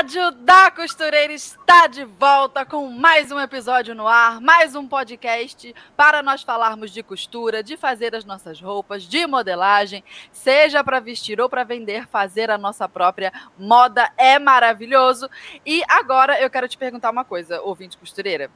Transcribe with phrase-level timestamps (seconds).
[0.00, 5.74] Rádio da Costureira está de volta com mais um episódio no ar, mais um podcast
[5.94, 11.38] para nós falarmos de costura, de fazer as nossas roupas, de modelagem, seja para vestir
[11.38, 15.28] ou para vender, fazer a nossa própria moda é maravilhoso.
[15.66, 18.50] E agora eu quero te perguntar uma coisa, ouvinte costureira.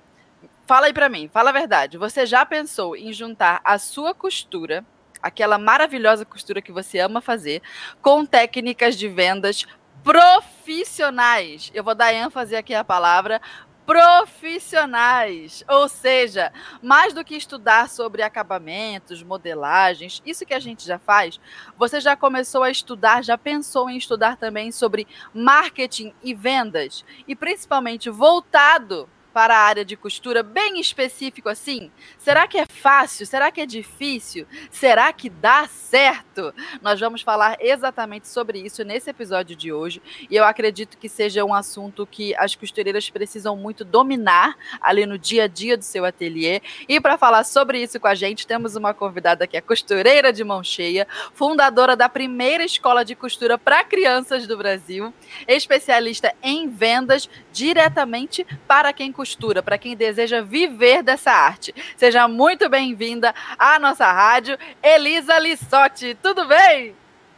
[0.67, 1.99] Fala aí para mim, fala a verdade.
[1.99, 4.83] Você já pensou em juntar a sua costura
[5.23, 7.63] aquela maravilhosa costura que você ama fazer,
[8.03, 9.67] com técnicas de vendas
[10.05, 11.73] profissionais.
[11.75, 13.41] Eu vou dar ênfase aqui à palavra
[13.87, 16.51] profissionais, ou seja,
[16.83, 21.39] mais do que estudar sobre acabamentos, modelagens, isso que a gente já faz,
[21.77, 27.37] você já começou a estudar, já pensou em estudar também sobre marketing e vendas, e
[27.37, 31.91] principalmente voltado para a área de costura bem específico assim?
[32.17, 33.27] Será que é fácil?
[33.27, 34.47] Será que é difícil?
[34.71, 36.55] Será que dá certo?
[36.81, 41.45] Nós vamos falar exatamente sobre isso nesse episódio de hoje e eu acredito que seja
[41.45, 46.05] um assunto que as costureiras precisam muito dominar ali no dia a dia do seu
[46.05, 46.63] ateliê.
[46.89, 50.45] E para falar sobre isso com a gente, temos uma convidada que é costureira de
[50.45, 55.13] mão cheia, fundadora da primeira escola de costura para crianças do Brasil,
[55.49, 61.73] especialista em vendas diretamente para quem costura para quem deseja viver dessa arte.
[61.97, 66.19] Seja muito bem-vinda à nossa rádio, Elisa Lissotti.
[66.21, 66.97] Tudo bem?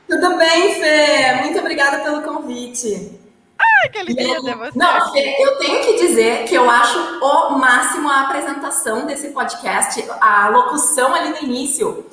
[0.08, 1.34] Tudo bem, Fê.
[1.42, 3.20] Muito obrigada pelo convite.
[3.58, 4.78] Ai, que alegria ter você.
[4.78, 10.02] Não, Fê, eu tenho que dizer que eu acho o máximo a apresentação desse podcast,
[10.20, 12.06] a locução ali no início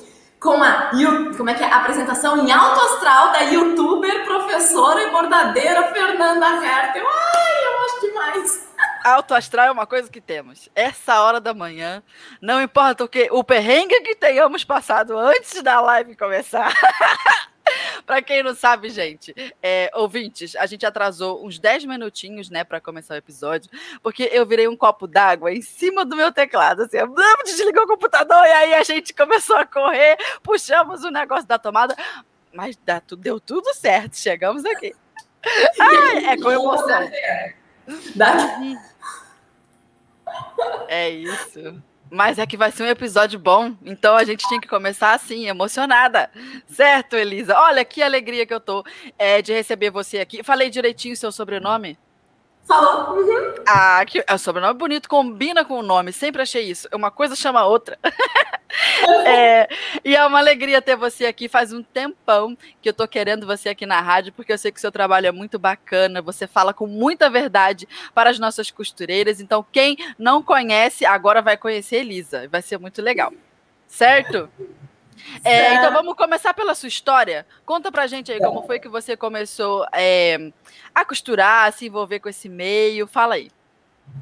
[0.44, 0.90] com a
[1.38, 1.66] como é que é?
[1.66, 7.06] a apresentação em alto astral da youtuber, professora e bordadeira Fernanda Hertel.
[7.06, 7.53] Ai,
[7.84, 8.68] eu acho demais.
[9.04, 10.68] Alto astral é uma coisa que temos.
[10.74, 12.02] Essa hora da manhã,
[12.40, 16.72] não importa o que, o perrengue que tenhamos passado antes da live começar.
[18.06, 22.80] para quem não sabe, gente, é, ouvintes, a gente atrasou uns 10 minutinhos, né, para
[22.80, 23.70] começar o episódio,
[24.02, 26.98] porque eu virei um copo d'água em cima do meu teclado, assim,
[27.44, 31.96] desligou o computador e aí a gente começou a correr, puxamos o negócio da tomada,
[32.52, 34.94] mas dá, deu tudo certo, chegamos aqui.
[35.80, 37.10] Ai, é com emoção.
[38.14, 38.60] Dá.
[40.88, 41.82] É isso.
[42.10, 45.48] Mas é que vai ser um episódio bom, então a gente tinha que começar assim,
[45.48, 46.30] emocionada.
[46.68, 47.58] Certo, Elisa?
[47.58, 48.84] Olha que alegria que eu tô
[49.18, 50.42] é, de receber você aqui.
[50.42, 51.98] Falei direitinho o seu sobrenome?
[52.64, 53.18] Falou.
[53.18, 53.54] Uhum.
[53.66, 56.12] Ah, que é um sobrenome bonito, combina com o nome.
[56.12, 56.88] Sempre achei isso.
[56.92, 57.98] Uma coisa chama a outra.
[59.26, 59.68] é,
[60.02, 61.46] e é uma alegria ter você aqui.
[61.46, 64.78] Faz um tempão que eu tô querendo você aqui na rádio, porque eu sei que
[64.78, 66.22] o seu trabalho é muito bacana.
[66.22, 69.40] Você fala com muita verdade para as nossas costureiras.
[69.40, 72.48] Então, quem não conhece, agora vai conhecer Elisa.
[72.48, 73.32] Vai ser muito legal.
[73.86, 74.48] Certo?
[75.44, 77.46] É, então vamos começar pela sua história.
[77.64, 80.50] Conta pra gente aí como foi que você começou é,
[80.94, 83.06] a costurar, a se envolver com esse meio.
[83.06, 83.50] Fala aí.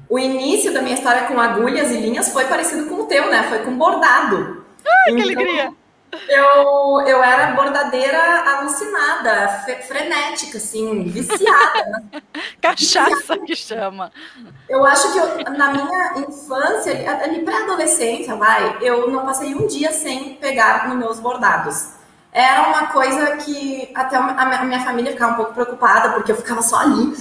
[0.09, 3.43] O início da minha história com agulhas e linhas foi parecido com o teu, né?
[3.45, 4.65] Foi com bordado.
[4.85, 5.82] Ai, então, que alegria!
[6.29, 12.03] Eu, eu era bordadeira alucinada, frenética, assim, viciada.
[12.13, 12.23] Né?
[12.61, 13.45] Cachaça viciada.
[13.47, 14.13] que chama.
[14.69, 19.91] Eu acho que eu, na minha infância, ali pré-adolescência, vai, eu não passei um dia
[19.91, 21.95] sem pegar nos meus bordados.
[22.31, 26.63] Era uma coisa que até a minha família ficava um pouco preocupada, porque eu ficava
[26.63, 27.15] só ali,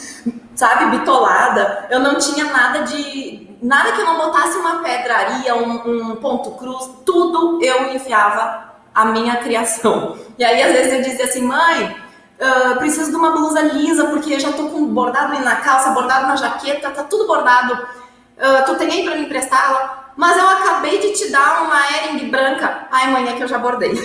[0.54, 1.88] sabe, bitolada.
[1.90, 3.50] Eu não tinha nada de.
[3.62, 9.06] Nada que eu não botasse uma pedraria, um, um ponto cruz, tudo eu enfiava a
[9.06, 10.18] minha criação.
[10.38, 11.96] E aí, às vezes, eu dizia assim, mãe,
[12.40, 15.92] uh, preciso de uma blusa lisa, porque eu já tô com bordado ali na calça,
[15.92, 17.74] bordado na jaqueta, tá tudo bordado.
[17.74, 20.12] Uh, tu tem aí pra me emprestá-la?
[20.16, 22.88] Mas eu acabei de te dar uma Ering branca.
[22.92, 23.94] Ai, mãe, é que eu já bordei.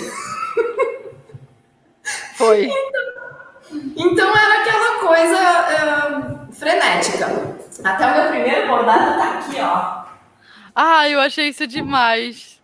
[2.35, 2.65] Foi.
[2.65, 3.01] Então,
[3.97, 7.25] então era aquela coisa uh, frenética.
[7.83, 10.05] Até o meu primeiro bordado tá aqui, ó.
[10.73, 12.56] Ah, eu achei isso demais.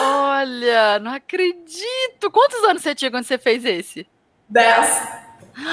[0.00, 2.30] Olha, não acredito.
[2.30, 4.06] Quantos anos você tinha quando você fez esse?
[4.48, 5.02] Dez.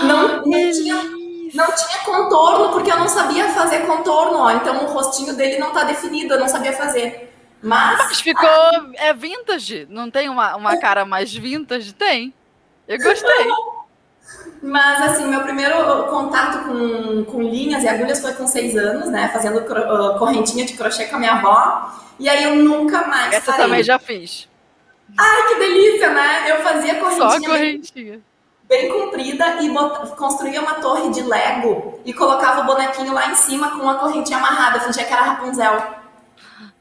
[0.04, 1.04] Não, não, tinha,
[1.54, 4.52] não tinha contorno, porque eu não sabia fazer contorno, ó.
[4.52, 7.34] Então o rostinho dele não tá definido, eu não sabia fazer.
[7.62, 7.98] Mas.
[7.98, 8.50] Mas ficou.
[8.96, 9.88] É vintage.
[9.90, 11.94] Não tem uma, uma cara mais vintage?
[11.94, 12.34] Tem.
[12.88, 13.48] Eu gostei.
[14.66, 15.76] Mas, assim, meu primeiro
[16.06, 19.30] contato com, com linhas e agulhas foi com seis anos, né?
[19.32, 19.62] Fazendo
[20.18, 21.92] correntinha de crochê com a minha avó.
[22.18, 23.66] E aí eu nunca mais Essa parei.
[23.66, 24.50] também já fiz.
[25.16, 26.50] Ai, que delícia, né?
[26.52, 27.30] Eu fazia correntinha.
[27.30, 28.22] Só correntinha.
[28.68, 30.16] Bem, comprida e bot...
[30.16, 34.40] construía uma torre de Lego e colocava o bonequinho lá em cima com uma correntinha
[34.40, 34.80] amarrada.
[34.80, 35.80] Fingia que era Rapunzel.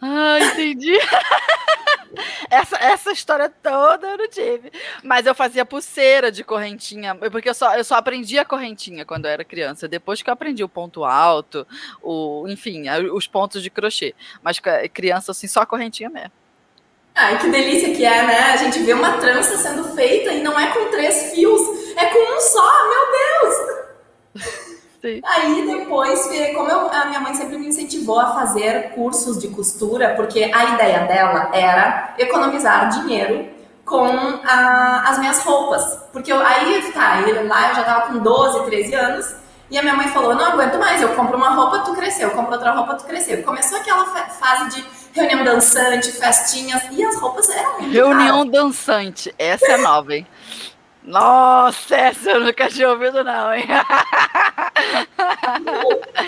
[0.01, 0.99] Ah, entendi.
[2.51, 4.73] essa, essa história toda eu não tive.
[5.03, 9.27] Mas eu fazia pulseira de correntinha, porque eu só, eu só aprendi a correntinha quando
[9.27, 9.89] eu era criança.
[9.89, 11.67] Depois que eu aprendi o ponto alto,
[12.03, 14.15] o, enfim, os pontos de crochê.
[14.43, 14.61] Mas
[14.93, 16.33] criança, assim, só a correntinha mesmo.
[17.15, 18.41] Ai, que delícia que é, né?
[18.53, 21.61] A gente vê uma trança sendo feita e não é com três fios,
[21.97, 24.74] é com um só, meu Deus!
[25.05, 25.21] Sim.
[25.23, 30.15] Aí depois, como eu, a minha mãe sempre me incentivou a fazer cursos de costura,
[30.17, 33.47] porque a ideia dela era economizar dinheiro
[33.85, 34.07] com
[34.43, 35.99] a, as minhas roupas.
[36.11, 39.35] Porque eu, aí tá, lá eu já tava com 12, 13 anos,
[39.71, 42.35] e a minha mãe falou: não aguento mais, eu compro uma roupa, tu cresceu, eu
[42.35, 43.43] compro outra roupa, tu cresceu.
[43.43, 48.53] Começou aquela fase de reunião dançante, festinhas, e as roupas eram muito Reunião caras.
[48.53, 50.27] dançante, essa é nova, hein?
[51.05, 53.67] Nossa, essa eu nunca tinha ouvido, não, hein?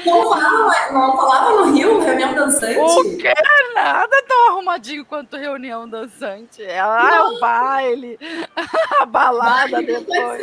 [0.05, 2.79] Não, falava, não falava no Rio, reunião dançante?
[2.79, 3.33] O que?
[3.75, 6.63] Nada tão arrumadinho quanto reunião dançante.
[6.63, 8.19] Ela é o baile,
[9.01, 10.43] a balada baile, depois.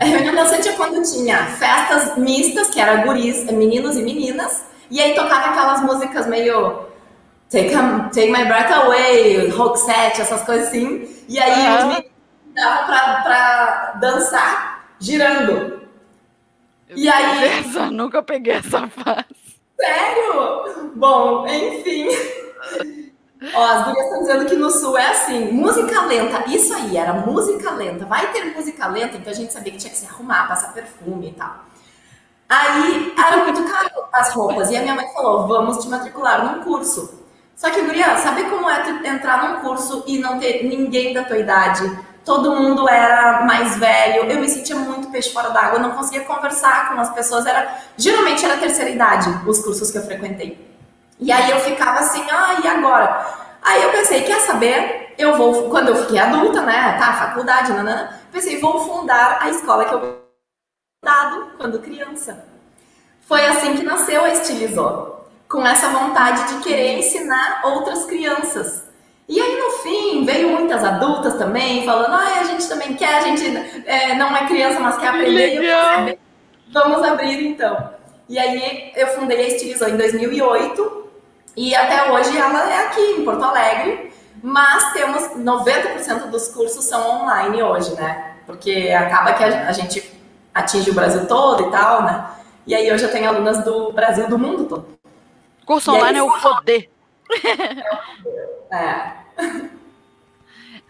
[0.00, 5.00] A reunião dançante é quando tinha festas mistas, que era guris, meninos e meninas, e
[5.00, 6.90] aí tocava aquelas músicas meio
[7.52, 7.74] Take,
[8.14, 11.06] take My Breath Away, Rock Set, essas coisas assim.
[11.28, 11.76] E aí uhum.
[11.76, 12.10] os meninos
[12.54, 15.81] dava pra, pra dançar girando.
[16.92, 17.60] Eu e aí.
[17.60, 19.24] Essa, nunca peguei essa fase.
[19.80, 20.92] Sério?
[20.94, 22.08] Bom, enfim.
[23.54, 26.44] Ó, as gurias estão dizendo que no sul é assim, música lenta.
[26.48, 28.04] Isso aí, era música lenta.
[28.04, 31.30] Vai ter música lenta, então a gente sabia que tinha que se arrumar, passar perfume
[31.30, 31.64] e tal.
[32.48, 34.70] Aí era muito caro as roupas.
[34.70, 37.22] E a minha mãe falou: vamos te matricular num curso.
[37.56, 41.38] Só que, guria, sabe como é entrar num curso e não ter ninguém da tua
[41.38, 41.84] idade?
[42.24, 46.88] Todo mundo era mais velho, eu me sentia muito peixe fora d'água, não conseguia conversar
[46.92, 50.72] com as pessoas, era geralmente era terceira idade os cursos que eu frequentei.
[51.18, 53.26] E aí eu ficava assim, ah, e agora?
[53.62, 55.14] Aí eu pensei, quer saber?
[55.18, 59.84] Eu vou, quando eu fiquei adulta, né, tá, faculdade, nanana, pensei, vou fundar a escola
[59.84, 60.22] que eu
[61.04, 62.44] dado quando criança.
[63.26, 68.81] Foi assim que nasceu a Estilizou, com essa vontade de querer ensinar outras crianças.
[69.32, 73.20] E aí, no fim, veio muitas adultas também, falando, ah, a gente também quer, a
[73.22, 73.42] gente
[73.86, 75.58] é, não é criança, mas quer aprender.
[75.58, 76.18] Legal.
[76.70, 77.94] Vamos abrir, então.
[78.28, 81.08] E aí, eu fundei a Estilizou em 2008,
[81.56, 84.12] e até hoje ela é aqui, em Porto Alegre,
[84.42, 88.34] mas temos 90% dos cursos são online hoje, né?
[88.44, 90.12] Porque acaba que a gente
[90.52, 92.26] atinge o Brasil todo e tal, né?
[92.66, 94.86] E aí, hoje eu tenho alunas do Brasil, do mundo todo.
[95.64, 96.90] Curso online é o poder.
[98.26, 98.61] É.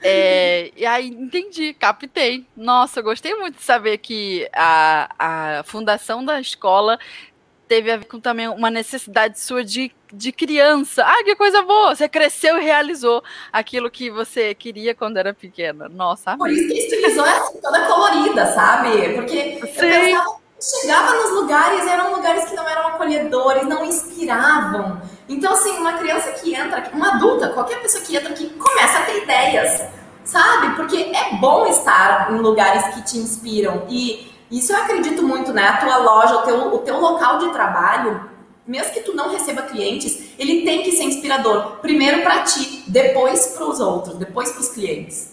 [0.04, 2.44] É, e aí entendi, captei.
[2.56, 6.98] Nossa, eu gostei muito de saber que a, a fundação da escola
[7.68, 11.04] teve a ver com também uma necessidade sua de, de criança.
[11.06, 11.94] Ah, que coisa boa!
[11.94, 13.22] Você cresceu e realizou
[13.52, 15.88] aquilo que você queria quando era pequena.
[15.88, 19.14] Nossa, Por isso que estilizou é assim, toda colorida, sabe?
[19.14, 19.60] Porque Sim.
[19.60, 25.02] eu pensava chegava nos lugares, eram lugares que não eram acolhedores, não inspiravam.
[25.32, 29.02] Então, assim, uma criança que entra, uma adulta, qualquer pessoa que entra aqui, começa a
[29.02, 29.82] ter ideias,
[30.24, 30.76] sabe?
[30.76, 33.86] Porque é bom estar em lugares que te inspiram.
[33.88, 35.66] E isso eu acredito muito, né?
[35.68, 38.28] A tua loja, o teu, o teu local de trabalho,
[38.66, 41.78] mesmo que tu não receba clientes, ele tem que ser inspirador.
[41.80, 45.32] Primeiro para ti, depois para os outros, depois para os clientes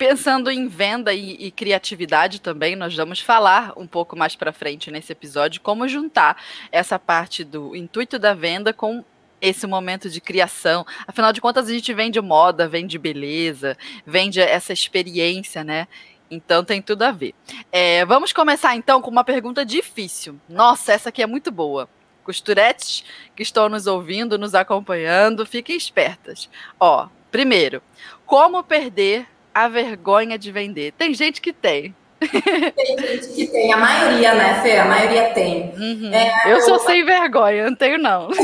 [0.00, 4.90] pensando em venda e, e, criatividade também, nós vamos falar um pouco mais para frente
[4.90, 6.42] nesse episódio como juntar
[6.72, 9.04] essa parte do intuito da venda com
[9.40, 10.86] esse momento de criação.
[11.06, 15.88] Afinal de contas, a gente vende moda, vende beleza, vende essa experiência, né?
[16.30, 17.34] Então tem tudo a ver.
[17.72, 20.40] É, vamos começar então com uma pergunta difícil.
[20.48, 21.88] Nossa, essa aqui é muito boa.
[22.22, 23.04] Costuretes
[23.34, 26.48] que estão nos ouvindo, nos acompanhando, fiquem espertas.
[26.78, 27.82] Ó, primeiro,
[28.24, 30.92] como perder a vergonha de vender?
[30.92, 31.94] Tem gente que tem.
[32.20, 34.78] Tem gente que tem, a maioria, né, Fê?
[34.78, 35.72] A maioria tem.
[35.76, 36.10] Uhum.
[36.12, 36.80] É, eu sou eu...
[36.80, 38.28] sem vergonha, não tenho, não.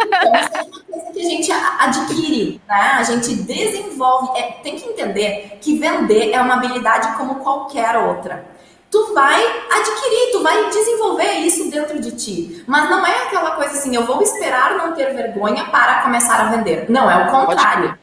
[0.00, 2.80] Então, isso é uma coisa que a gente adquire, né?
[2.98, 4.38] A gente desenvolve.
[4.38, 8.44] É, tem que entender que vender é uma habilidade como qualquer outra.
[8.90, 12.64] Tu vai adquirir, tu vai desenvolver isso dentro de ti.
[12.66, 16.44] Mas não é aquela coisa assim, eu vou esperar não ter vergonha para começar a
[16.44, 16.86] vender.
[16.88, 17.98] Não, é o contrário.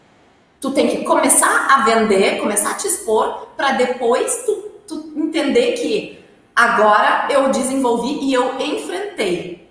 [0.60, 5.74] Tu tem que começar a vender, começar a te expor, para depois tu tu entender
[5.74, 6.20] que
[6.56, 9.70] agora eu desenvolvi e eu enfrentei.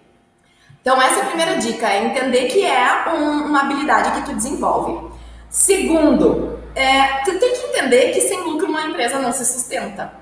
[0.80, 4.37] Então, essa é a primeira dica, é entender que é um, uma habilidade que tu
[4.37, 5.11] desenvolve.
[5.49, 10.12] Segundo, é, tu tem que entender que sem lucro uma empresa não se sustenta.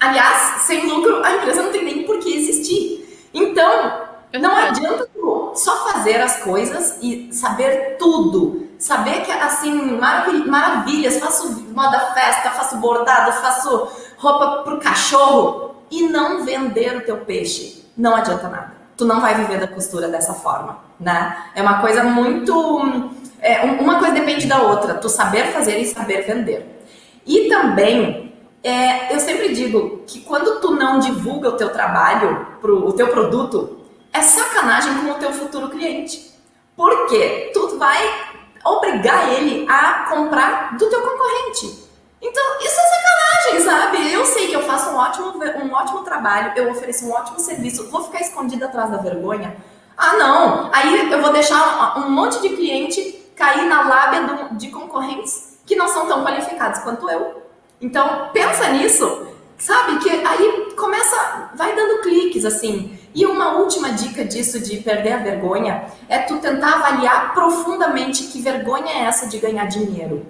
[0.00, 3.28] Aliás, sem lucro a empresa não tem nem por que existir.
[3.34, 4.06] Então,
[4.40, 8.65] não adianta tu só fazer as coisas e saber tudo.
[8.78, 9.98] Saber que, assim,
[10.46, 17.18] maravilhas, faço moda festa, faço bordado, faço roupa pro cachorro e não vender o teu
[17.18, 17.84] peixe.
[17.96, 18.72] Não adianta nada.
[18.96, 21.36] Tu não vai viver da costura dessa forma, né?
[21.54, 23.10] É uma coisa muito...
[23.40, 24.94] É, uma coisa depende da outra.
[24.94, 26.82] Tu saber fazer e saber vender.
[27.26, 28.26] E também
[28.66, 33.06] é, eu sempre digo que quando tu não divulga o teu trabalho, pro, o teu
[33.08, 33.78] produto,
[34.12, 36.32] é sacanagem com o teu futuro cliente.
[36.76, 38.25] Porque tu vai
[38.66, 41.86] obrigar ele a comprar do teu concorrente.
[42.20, 44.12] Então, isso é sacanagem, sabe?
[44.12, 47.88] Eu sei que eu faço um ótimo, um ótimo trabalho, eu ofereço um ótimo serviço,
[47.90, 49.56] vou ficar escondida atrás da vergonha?
[49.96, 50.70] Ah, não!
[50.72, 55.88] Aí eu vou deixar um monte de cliente cair na lábia de concorrentes que não
[55.88, 57.42] são tão qualificados quanto eu.
[57.80, 59.26] Então, pensa nisso,
[59.58, 59.98] sabe?
[59.98, 62.95] Que aí começa, vai dando cliques assim.
[63.14, 68.42] E uma última dica disso de perder a vergonha é tu tentar avaliar profundamente que
[68.42, 70.26] vergonha é essa de ganhar dinheiro.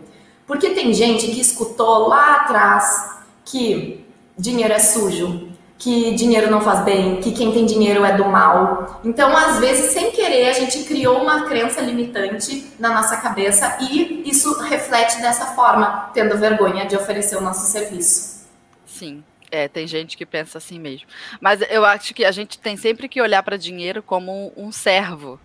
[0.47, 4.04] Porque tem gente que escutou lá atrás que
[4.38, 9.00] dinheiro é sujo, que dinheiro não faz bem, que quem tem dinheiro é do mal.
[9.04, 14.23] Então, às vezes, sem querer, a gente criou uma crença limitante na nossa cabeça e
[14.28, 18.47] isso reflete dessa forma, tendo vergonha de oferecer o nosso serviço.
[18.87, 19.23] Sim.
[19.50, 21.06] É, tem gente que pensa assim mesmo.
[21.40, 25.40] Mas eu acho que a gente tem sempre que olhar para dinheiro como um, servo.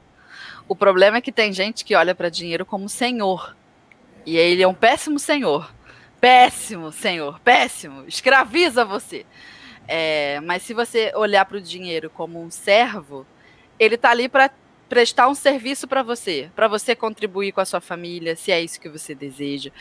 [0.67, 3.55] O problema é que tem gente que olha para dinheiro como senhor.
[4.25, 5.74] E ele é um péssimo senhor.
[6.20, 8.05] Péssimo senhor, péssimo.
[8.08, 9.25] Escraviza você.
[9.88, 13.25] É, mas se você olhar para o dinheiro como um servo,
[13.79, 14.51] ele está ali para
[14.88, 18.79] prestar um serviço para você, para você contribuir com a sua família, se é isso
[18.79, 19.72] que você deseja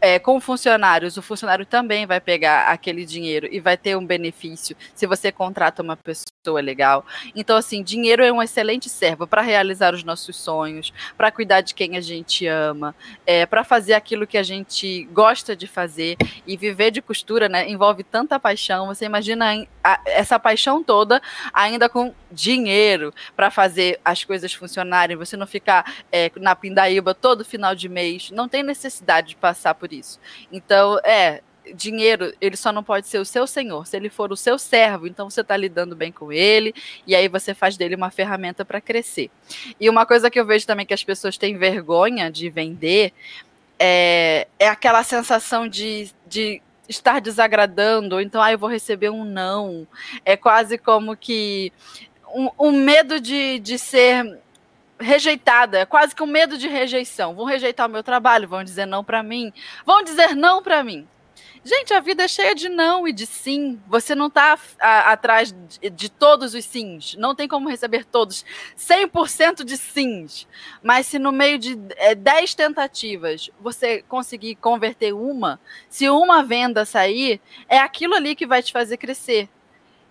[0.00, 4.76] é, com funcionários, o funcionário também vai pegar aquele dinheiro e vai ter um benefício
[4.94, 7.04] se você contrata uma pessoa legal.
[7.34, 11.74] Então, assim, dinheiro é um excelente servo para realizar os nossos sonhos, para cuidar de
[11.74, 12.94] quem a gente ama,
[13.26, 16.16] é, para fazer aquilo que a gente gosta de fazer.
[16.46, 18.86] E viver de costura né, envolve tanta paixão.
[18.86, 21.20] Você imagina a, essa paixão toda
[21.52, 27.44] ainda com dinheiro para fazer as coisas funcionarem, você não ficar é, na pindaíba todo
[27.44, 28.30] final de mês.
[28.30, 30.18] Não tem necessidade de passar por isso.
[30.50, 31.40] Então, é,
[31.74, 33.86] dinheiro, ele só não pode ser o seu senhor.
[33.86, 36.74] Se ele for o seu servo, então você está lidando bem com ele,
[37.06, 39.30] e aí você faz dele uma ferramenta para crescer.
[39.80, 43.12] E uma coisa que eu vejo também que as pessoas têm vergonha de vender
[43.78, 49.24] é, é aquela sensação de, de estar desagradando, ou então, ah, eu vou receber um
[49.24, 49.86] não.
[50.24, 51.72] É quase como que
[52.34, 54.38] um, um medo de, de ser
[54.98, 57.34] rejeitada, é quase um medo de rejeição.
[57.34, 59.52] Vão rejeitar o meu trabalho, vão dizer não para mim,
[59.84, 61.06] vão dizer não para mim.
[61.66, 63.80] Gente, a vida é cheia de não e de sim.
[63.88, 67.16] Você não está atrás de, de, todos os sims.
[67.18, 68.44] Não tem como receber todos
[68.78, 70.46] 100% de sims.
[70.80, 76.84] Mas se no meio de é, 10 tentativas você conseguir converter uma, se uma venda
[76.84, 79.48] sair, é aquilo ali que vai te fazer crescer.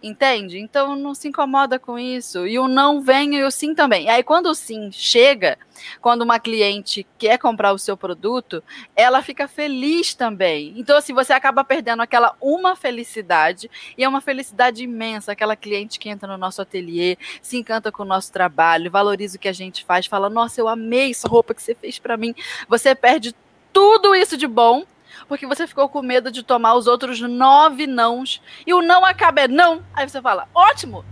[0.05, 0.59] Entende?
[0.59, 2.45] Então não se incomoda com isso.
[2.45, 4.05] E o não vem e o sim também.
[4.05, 5.57] E aí, quando o sim chega,
[6.00, 8.63] quando uma cliente quer comprar o seu produto,
[8.95, 10.75] ela fica feliz também.
[10.77, 15.97] Então, assim, você acaba perdendo aquela uma felicidade, e é uma felicidade imensa, aquela cliente
[15.97, 19.53] que entra no nosso ateliê, se encanta com o nosso trabalho, valoriza o que a
[19.53, 22.35] gente faz, fala: Nossa, eu amei essa roupa que você fez para mim.
[22.69, 23.35] Você perde
[23.74, 24.85] tudo isso de bom
[25.27, 29.41] porque você ficou com medo de tomar os outros nove nãos e o não acaba
[29.41, 29.84] é não.
[29.93, 31.05] Aí você fala, ótimo,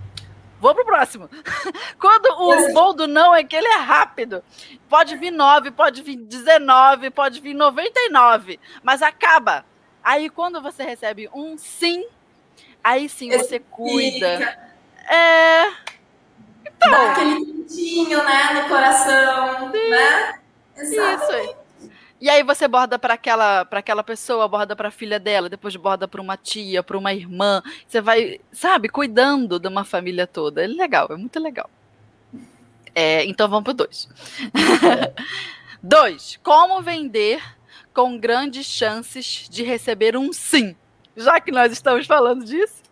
[0.60, 1.30] vou pro próximo.
[2.00, 4.44] Quando o bom do não é que ele é rápido.
[4.90, 9.66] Pode vir nove, pode vir 19, pode vir 99, mas acaba.
[10.04, 12.06] Aí quando você recebe um sim,
[12.84, 14.28] aí sim você cuida.
[15.10, 15.68] É.
[16.66, 16.92] Então.
[16.92, 19.90] Dá aquele quentinho, né, no coração, sim.
[19.90, 20.40] né?
[20.76, 21.52] Exatamente.
[21.52, 21.63] Isso.
[22.24, 25.76] E aí você borda para aquela, para aquela pessoa, borda para a filha dela, depois
[25.76, 27.62] borda para uma tia, para uma irmã.
[27.86, 30.64] Você vai, sabe, cuidando de uma família toda.
[30.64, 31.70] É legal, é muito legal.
[32.96, 34.08] É, então vamos para dois.
[35.84, 36.40] dois.
[36.42, 37.44] Como vender
[37.94, 40.78] com grandes chances de receber um sim?
[41.18, 42.84] Já que nós estamos falando disso.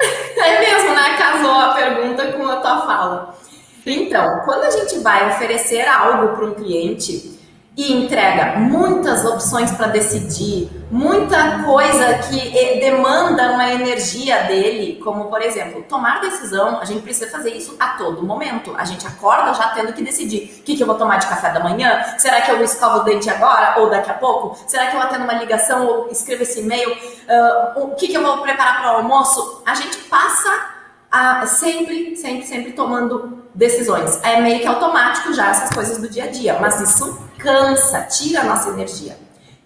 [0.00, 1.16] É mesmo, né?
[1.16, 3.38] Casou a pergunta com a tua fala.
[3.86, 7.43] Então, quando a gente vai oferecer algo para um cliente,
[7.76, 15.24] e entrega muitas opções para decidir, muita coisa que eh, demanda uma energia dele, como
[15.24, 18.72] por exemplo, tomar decisão, a gente precisa fazer isso a todo momento.
[18.78, 21.50] A gente acorda já tendo que decidir o que, que eu vou tomar de café
[21.50, 24.56] da manhã, será que eu escovo o dente agora ou daqui a pouco?
[24.68, 26.92] Será que eu atendo uma ligação ou escrevo esse e-mail?
[26.92, 29.62] Uh, o que, que eu vou preparar para o almoço?
[29.66, 30.74] A gente passa
[31.10, 34.18] a, sempre, sempre, sempre tomando decisões.
[34.22, 38.40] É meio que automático já essas coisas do dia a dia, mas isso cansa, tira
[38.40, 39.16] a nossa energia.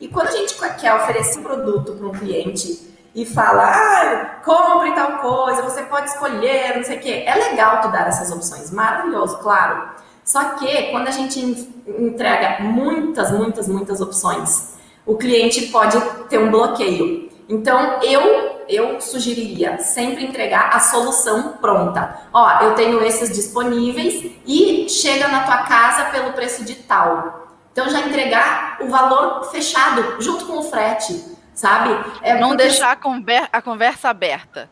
[0.00, 4.92] E quando a gente quer oferecer um produto para um cliente e fala, ah, compre
[4.94, 8.70] tal coisa, você pode escolher, não sei o quê, é legal tu dar essas opções,
[8.70, 9.90] maravilhoso, claro.
[10.24, 11.40] Só que quando a gente
[11.86, 14.74] entrega muitas, muitas, muitas opções,
[15.06, 17.30] o cliente pode ter um bloqueio.
[17.48, 22.18] Então, eu eu sugeriria sempre entregar a solução pronta.
[22.32, 27.47] Ó, eu tenho esses disponíveis e chega na tua casa pelo preço de tal.
[27.78, 31.90] Então já entregar o valor fechado junto com o frete, sabe?
[32.22, 32.64] É Não porque...
[32.64, 34.68] deixar a, conver a conversa aberta.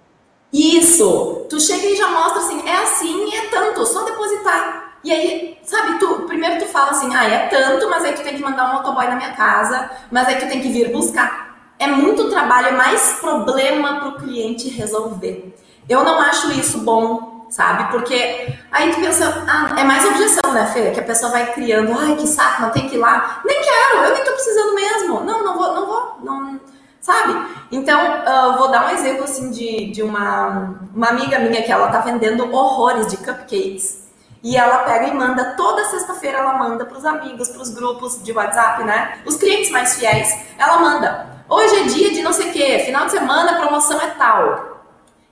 [0.52, 1.46] Isso.
[1.48, 4.98] Tu chega e já mostra assim, é assim e é tanto, só depositar.
[5.04, 8.34] E aí, sabe, tu primeiro tu fala assim, ah, é tanto, mas aí tu tem
[8.34, 11.46] que mandar um motoboy na minha casa, mas aí tu tem que vir buscar
[11.78, 15.54] é muito trabalho, é mais problema para o cliente resolver.
[15.88, 17.91] Eu não acho isso bom, sabe?
[17.91, 20.91] Porque aí tu pensa, ah, é mais objeção, né, Fê?
[20.91, 23.41] Que a pessoa vai criando, ai, que saco, não tem que ir lá.
[23.45, 25.21] Nem quero, eu nem tô precisando mesmo.
[25.21, 26.61] Não, não vou, não vou, não,
[27.00, 27.35] sabe?
[27.71, 31.88] Então, uh, vou dar um exemplo, assim, de, de uma, uma amiga minha que ela
[31.88, 34.07] tá vendendo horrores de cupcakes.
[34.43, 38.23] E ela pega e manda, toda sexta-feira ela manda para os amigos, para os grupos
[38.23, 39.19] de WhatsApp, né?
[39.25, 41.26] Os clientes mais fiéis, ela manda.
[41.49, 44.75] Hoje é dia de não sei o quê, final de semana a promoção é tal.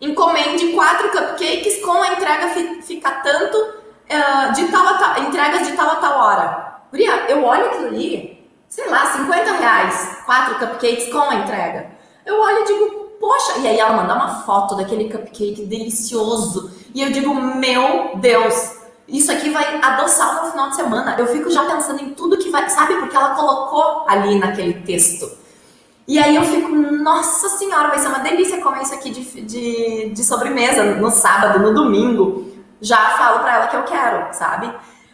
[0.00, 2.48] Encomende quatro cupcakes com a entrega
[2.82, 6.74] fica tanto uh, de tal a tal, entregas de tal a tal hora.
[6.90, 11.92] Guria, eu olho aquilo ali, sei lá, 50 reais, quatro cupcakes com a entrega.
[12.26, 16.70] Eu olho e digo, poxa, e aí ela manda uma foto daquele cupcake delicioso.
[16.94, 18.76] E eu digo, meu Deus,
[19.08, 21.16] isso aqui vai adoçar o meu final de semana.
[21.18, 22.94] Eu fico já pensando em tudo que vai, sabe?
[22.96, 25.43] Porque ela colocou ali naquele texto.
[26.06, 30.10] E aí eu fico, nossa senhora, vai ser uma delícia comer isso aqui de, de,
[30.10, 32.52] de sobremesa no sábado, no domingo.
[32.80, 34.70] Já falo para ela que eu quero, sabe?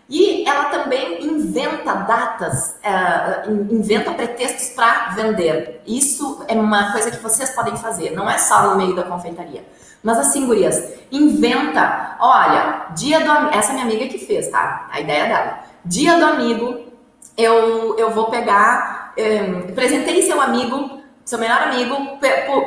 [0.08, 5.80] E ela também inventa datas, é, inventa pretextos para vender.
[5.86, 9.64] Isso é uma coisa que vocês podem fazer, não é só no meio da confeitaria.
[10.02, 14.88] Mas assim, gurias, inventa, olha, dia do essa é minha amiga que fez, tá?
[14.90, 15.60] A ideia dela.
[15.84, 16.86] Dia do amigo,
[17.36, 19.42] eu, eu vou pegar é,
[19.74, 21.96] presentei seu amigo, seu melhor amigo,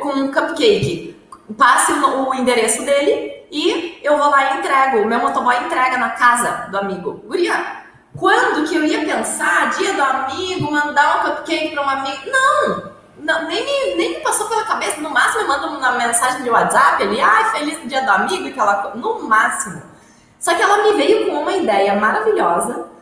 [0.00, 1.14] com um cupcake.
[1.58, 4.98] Passe o, o endereço dele e eu vou lá e entrego.
[4.98, 7.22] O meu motoboy entrega na casa do amigo.
[7.26, 7.82] Guria,
[8.16, 12.22] quando que eu ia pensar, dia do amigo, mandar um cupcake para um amigo?
[12.26, 12.94] Não!
[13.16, 15.00] Não, nem, me, nem me passou pela cabeça.
[15.00, 18.92] No máximo, eu mando uma mensagem de WhatsApp ali, ai, feliz dia do amigo, aquela
[18.94, 19.82] No máximo.
[20.38, 22.93] Só que ela me veio com uma ideia maravilhosa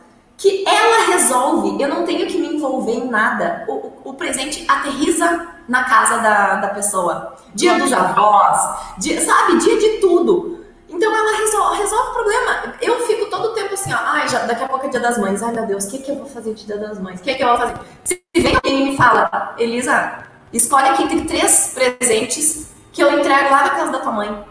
[0.43, 3.63] que ela resolve, eu não tenho que me envolver em nada.
[3.65, 7.37] O, o presente aterriza na casa da, da pessoa.
[7.55, 8.59] Dia dos avós,
[8.97, 9.57] dia, sabe?
[9.59, 10.65] Dia de tudo.
[10.89, 12.73] Então ela resolve, resolve o problema.
[12.81, 15.17] Eu fico todo o tempo assim, ó, ai, já, daqui a pouco é dia das
[15.17, 15.41] mães.
[15.41, 17.21] Ai, meu Deus, o que, que eu vou fazer de dia das mães?
[17.21, 17.75] O que, que eu vou fazer?
[18.03, 23.49] Se vem alguém e me fala, Elisa, escolhe aqui entre três presentes que eu entrego
[23.49, 24.45] lá na casa da tua mãe.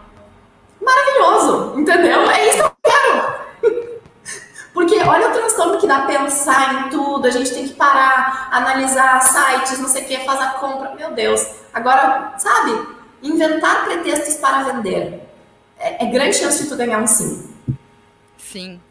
[0.81, 2.27] Maravilhoso, entendeu?
[2.31, 3.22] É isso que eu quero.
[4.73, 9.21] Porque olha o transtorno que dá pensar em tudo, a gente tem que parar, analisar
[9.21, 10.95] sites, não sei o que, fazer a compra.
[10.95, 11.45] Meu Deus.
[11.71, 12.87] Agora, sabe?
[13.21, 15.21] Inventar pretextos para vender.
[15.77, 17.53] É, é grande chance de tu ganhar um sim.
[18.37, 18.81] Sim.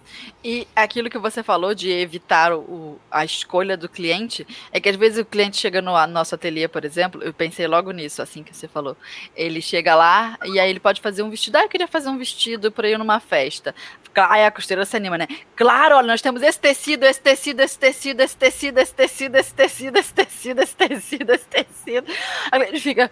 [0.45, 4.97] E aquilo que você falou de evitar o, a escolha do cliente, é que às
[4.97, 8.55] vezes o cliente chega no nosso ateliê, por exemplo, eu pensei logo nisso, assim que
[8.55, 8.97] você falou.
[9.37, 11.57] Ele chega lá e aí ele pode fazer um vestido.
[11.57, 13.75] Ah, eu queria fazer um vestido para ir numa festa.
[14.15, 15.27] Aí a costureira se anima, né?
[15.57, 19.55] Claro, olha, nós temos esse tecido, esse tecido, esse tecido, esse tecido, esse tecido, esse
[19.55, 22.13] tecido, esse tecido, esse tecido, esse tecido.
[22.51, 23.11] Aí ele fica,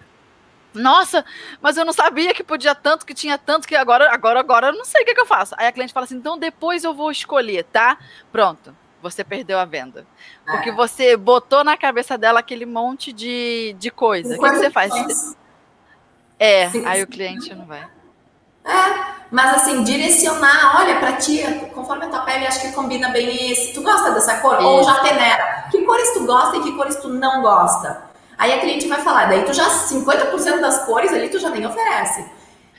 [0.73, 1.25] nossa,
[1.61, 4.73] mas eu não sabia que podia tanto, que tinha tanto, que agora, agora, agora eu
[4.73, 5.55] não sei o que, que eu faço.
[5.59, 7.99] Aí a cliente fala assim: então depois eu vou escolher, tá?
[8.31, 10.07] Pronto, você perdeu a venda.
[10.47, 10.73] Porque é.
[10.73, 14.37] você botou na cabeça dela aquele monte de, de coisa.
[14.37, 14.93] O que, que você faz?
[16.39, 17.05] É, sim, aí sim.
[17.05, 17.87] o cliente não vai.
[18.65, 21.43] É, mas assim, direcionar, olha, pra ti,
[21.75, 23.73] conforme a tua pele, acho que combina bem esse.
[23.73, 24.57] Tu gosta dessa cor?
[24.57, 24.67] Isso.
[24.67, 25.65] Ou já peneira.
[25.71, 28.10] Que cores tu gosta e que cores tu não gosta?
[28.41, 31.67] Aí a cliente vai falar, daí tu já 50% das cores ali tu já nem
[31.67, 32.25] oferece.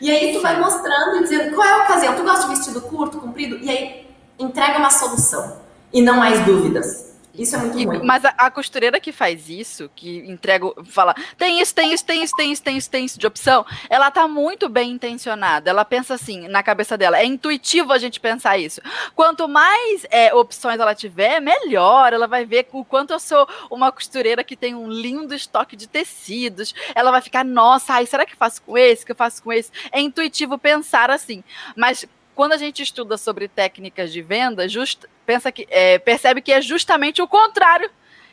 [0.02, 2.16] E aí tu vai mostrando e dizendo qual é a ocasião.
[2.16, 3.60] Tu gosta de vestido curto, comprido?
[3.62, 4.08] E aí
[4.40, 5.58] entrega uma solução
[5.94, 7.11] e não mais dúvidas.
[7.34, 8.02] Isso é muito e, ruim.
[8.04, 12.24] Mas a, a, costureira que faz isso, que entrega, fala, tem isso, tem isso, tem
[12.24, 15.70] isso, tem isso, tem isso, tem isso de opção, ela tá muito bem intencionada.
[15.70, 17.18] Ela pensa assim, na cabeça dela.
[17.18, 18.82] É intuitivo a gente pensar isso.
[19.16, 22.14] Quanto mais é, opções ela tiver, melhor.
[22.14, 25.88] Ela vai ver o quanto eu sou uma costureira que tem um lindo estoque de
[25.88, 26.74] tecidos.
[26.94, 29.06] Ela vai ficar, nossa, ai, será que eu faço com esse?
[29.06, 29.72] Que eu faço com esse?
[29.92, 31.44] É intuitivo pensar assim.
[31.76, 32.06] Mas
[32.42, 36.60] quando a gente estuda sobre técnicas de venda, just, pensa que, é, percebe que é
[36.60, 37.88] justamente o contrário.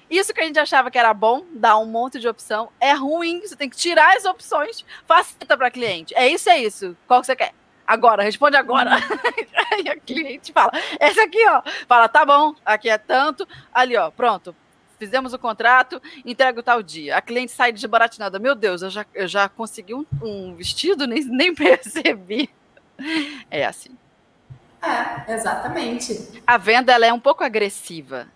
[0.09, 3.43] Isso que a gente achava que era bom, dar um monte de opção, é ruim.
[3.43, 6.15] Você tem que tirar as opções, facilita para cliente.
[6.17, 6.97] É isso, é isso.
[7.07, 7.53] Qual que você quer?
[7.87, 8.93] Agora, responde agora.
[9.73, 11.61] Aí a cliente fala, esse aqui, ó.
[11.87, 13.47] Fala, tá bom, aqui é tanto.
[13.71, 14.57] Ali, ó, pronto.
[14.99, 17.15] Fizemos o contrato, entrego tal dia.
[17.15, 18.39] A cliente sai desbaratinada.
[18.39, 22.49] Meu Deus, eu já, eu já consegui um, um vestido, nem, nem percebi.
[23.51, 23.97] É assim.
[24.83, 26.41] É, exatamente.
[26.47, 28.29] A venda ela é um pouco agressiva.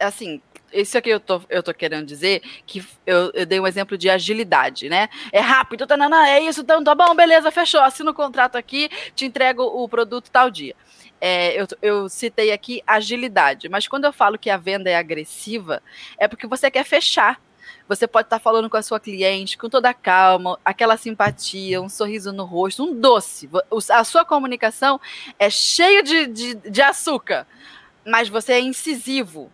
[0.00, 0.40] Assim,
[0.72, 4.10] isso aqui eu tô, eu tô querendo dizer que eu, eu dei um exemplo de
[4.10, 5.08] agilidade, né?
[5.30, 7.80] É rápido, tá, não, é isso, então tá bom, beleza, fechou.
[7.80, 10.74] Assina o contrato aqui, te entrego o produto tal dia.
[11.20, 15.80] É, eu, eu citei aqui agilidade, mas quando eu falo que a venda é agressiva,
[16.18, 17.40] é porque você quer fechar.
[17.86, 21.88] Você pode estar falando com a sua cliente com toda a calma, aquela simpatia, um
[21.88, 23.48] sorriso no rosto, um doce.
[23.90, 24.98] A sua comunicação
[25.38, 27.46] é cheia de, de, de açúcar,
[28.04, 29.52] mas você é incisivo.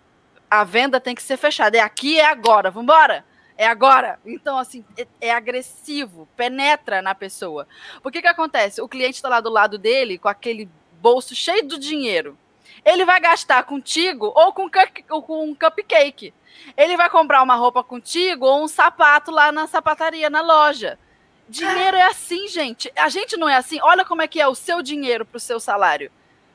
[0.48, 1.76] A venda tem que ser fechada.
[1.76, 2.70] É aqui, é agora.
[2.70, 3.24] Vamos embora?
[3.56, 4.18] É agora.
[4.24, 7.66] Então, assim, é, é, agressivo, penetra na pessoa.
[8.10, 8.80] Que que acontece?
[8.80, 10.68] O cliente está lá do lado dele com aquele
[11.00, 12.38] bolso cheio de dinheiro.
[12.84, 14.68] Ele vai gastar contigo ou com,
[15.10, 16.32] ou com um cupcake.
[16.76, 20.98] Ele vai comprar uma roupa contigo ou um sapato lá na sapataria, na loja.
[21.48, 22.92] Dinheiro é assim, gente.
[22.96, 23.78] A gente não é assim.
[23.82, 26.10] Olha como é que é o seu dinheiro para o seu salário.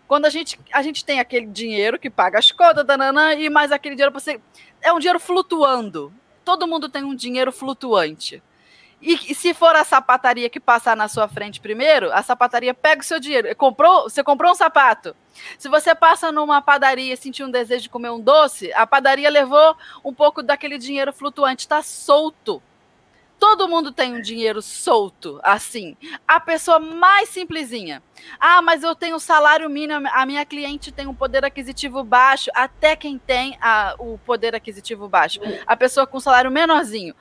[0.08, 3.72] Quando a gente, a gente tem aquele dinheiro que paga as contas, danana, e mais
[3.72, 4.40] aquele dinheiro para você.
[4.82, 6.14] É um dinheiro flutuando.
[6.44, 8.42] Todo mundo tem um dinheiro flutuante.
[9.06, 13.02] E, e, se for a sapataria que passar na sua frente primeiro, a sapataria pega
[13.02, 13.56] o seu dinheiro.
[13.56, 15.16] Comprou, você comprou um sapato.
[15.60, 19.30] Se você passa numa padaria e sentir um desejo de comer um doce, a padaria
[19.30, 22.64] levou um pouco daquele dinheiro flutuante, está solto.
[23.38, 25.96] Todo mundo tem um dinheiro solto, assim.
[26.28, 28.02] A pessoa mais simplesinha.
[28.40, 32.50] Ah, mas eu tenho salário mínimo, a minha cliente tem um poder aquisitivo baixo.
[32.56, 35.42] Até quem tem a, o poder aquisitivo baixo.
[35.68, 37.14] A pessoa com salário menorzinho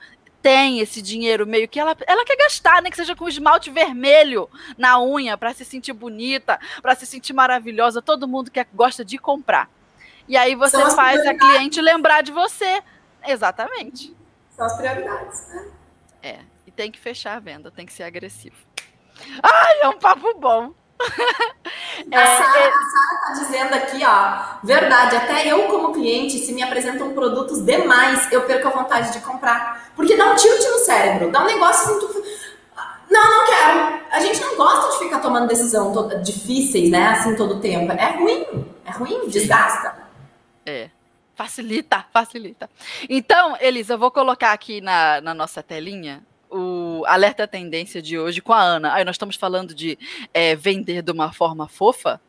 [0.45, 4.47] tem esse dinheiro meio que ela, ela quer gastar, nem que seja com esmalte vermelho
[4.77, 7.99] na unha para se sentir bonita, para se sentir maravilhosa.
[7.99, 9.67] Todo mundo que gosta de comprar.
[10.27, 12.83] E aí você faz a cliente lembrar de você.
[13.25, 14.15] Exatamente.
[14.51, 15.67] São as prioridades, né?
[16.21, 18.57] É, e tem que fechar a venda, tem que ser agressivo.
[19.41, 20.75] Ai, é um papo bom.
[22.11, 22.67] É, a Sara é...
[22.67, 28.43] está dizendo aqui, ó, verdade, até eu como cliente, se me apresentam produtos demais, eu
[28.43, 29.91] perco a vontade de comprar.
[29.95, 32.23] Porque dá um tilt no cérebro, dá um negócio assim, tu...
[33.09, 33.99] não, não quero.
[34.11, 37.91] A gente não gosta de ficar tomando decisão toda, difíceis, né, assim, todo o tempo.
[37.93, 38.45] É ruim,
[38.85, 39.95] é ruim, desgasta.
[40.65, 40.89] É.
[41.33, 42.69] Facilita, facilita.
[43.09, 48.41] Então, Elisa, eu vou colocar aqui na, na nossa telinha o Alerta Tendência de hoje
[48.41, 48.93] com a Ana.
[48.93, 49.97] Aí nós estamos falando de
[50.33, 52.19] é, vender de uma forma fofa.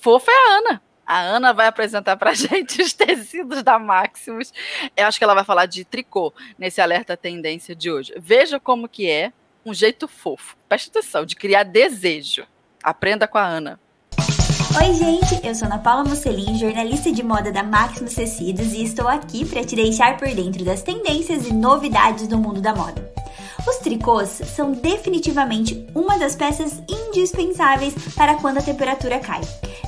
[0.00, 0.82] Fofa é a Ana.
[1.06, 4.52] A Ana vai apresentar para gente os tecidos da Maximus.
[4.96, 8.12] Eu acho que ela vai falar de tricô nesse Alerta Tendência de hoje.
[8.16, 9.32] Veja como que é
[9.66, 10.56] um jeito fofo.
[10.68, 12.46] Preste atenção, de criar desejo.
[12.82, 13.80] Aprenda com a Ana.
[14.78, 19.08] Oi, gente, eu sou Ana Paula Musselin, jornalista de moda da Maximus Tecidos e estou
[19.08, 23.12] aqui para te deixar por dentro das tendências e novidades do mundo da moda.
[23.66, 29.40] Os tricôs são definitivamente uma das peças indispensáveis para quando a temperatura cai.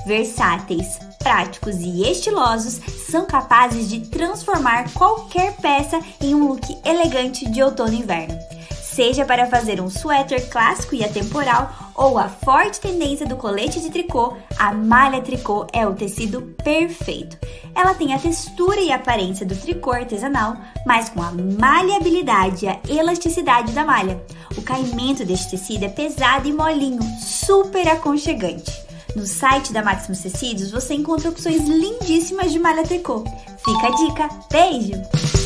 [0.06, 2.80] Versáteis, práticos e estilosos,
[3.10, 8.51] são capazes de transformar qualquer peça em um look elegante de outono e inverno
[8.94, 13.90] seja para fazer um suéter clássico e atemporal ou a forte tendência do colete de
[13.90, 17.36] tricô, a malha tricô é o tecido perfeito.
[17.74, 22.78] Ela tem a textura e aparência do tricô artesanal, mas com a maleabilidade e a
[22.88, 24.22] elasticidade da malha.
[24.56, 28.72] O caimento deste tecido é pesado e molinho, super aconchegante.
[29.16, 33.24] No site da Maximus Tecidos você encontra opções lindíssimas de malha tricô.
[33.64, 34.28] Fica a dica.
[34.50, 35.41] Beijo!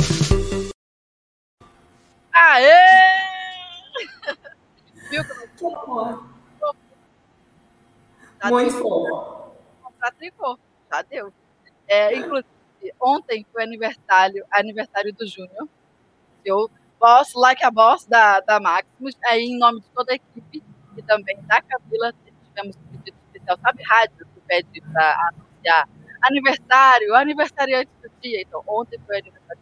[8.49, 9.51] Muito fofo.
[9.83, 10.59] Comprar tricô,
[10.91, 11.33] já deu.
[11.87, 12.47] É, inclusive,
[13.01, 15.67] ontem foi aniversário, aniversário do Júnior.
[16.43, 20.63] Eu, boss, like a boss da, da Maximus, aí em nome de toda a equipe
[20.95, 22.13] e também da Camila,
[22.47, 25.89] tivemos um pedido especial, sabe, rádio, que pede para anunciar
[26.21, 28.41] aniversário, aniversariante do dia.
[28.41, 29.61] Então, ontem foi aniversário.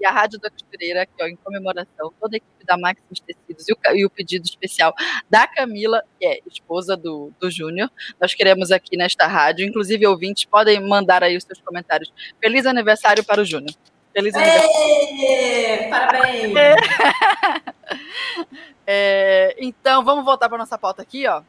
[0.00, 3.68] E a Rádio da Costureira, aqui, ó, em comemoração, toda a equipe da Maximus Tecidos
[3.68, 4.94] e o, e o pedido especial
[5.28, 7.90] da Camila, que é esposa do, do Júnior.
[8.20, 12.12] Nós queremos aqui nesta rádio, inclusive ouvintes, podem mandar aí os seus comentários.
[12.40, 13.74] Feliz aniversário para o Júnior.
[14.12, 15.90] Feliz aniversário.
[15.90, 16.52] Parabéns!
[18.92, 21.42] É, então, vamos voltar para nossa pauta aqui, ó.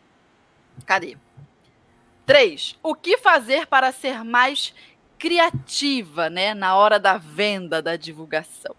[0.86, 1.18] Cadê?
[2.24, 2.78] 3.
[2.84, 4.76] O que fazer para ser mais
[5.22, 8.76] criativa, né, na hora da venda, da divulgação?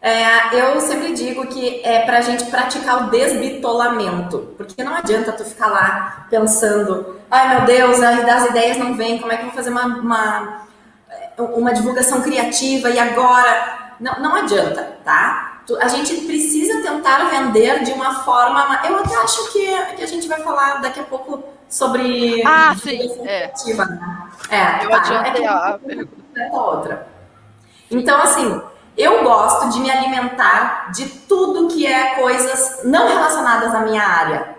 [0.00, 5.32] É, eu sempre digo que é para a gente praticar o desbitolamento, porque não adianta
[5.32, 9.46] tu ficar lá pensando, ai meu Deus, as ideias não vêm, como é que eu
[9.46, 10.66] vou fazer uma, uma,
[11.38, 13.94] uma divulgação criativa e agora?
[13.98, 15.49] Não, não adianta, tá?
[15.76, 18.80] A gente precisa tentar vender de uma forma.
[18.86, 22.42] Eu até acho que, que a gente vai falar daqui a pouco sobre.
[22.44, 23.10] Ah, sim.
[23.24, 23.52] É.
[23.66, 24.28] Né?
[24.50, 26.12] É, eu tá, adiantei é a pergunta.
[26.52, 27.08] outra.
[27.90, 28.60] Então, assim,
[28.96, 34.56] eu gosto de me alimentar de tudo que é coisas não relacionadas à minha área.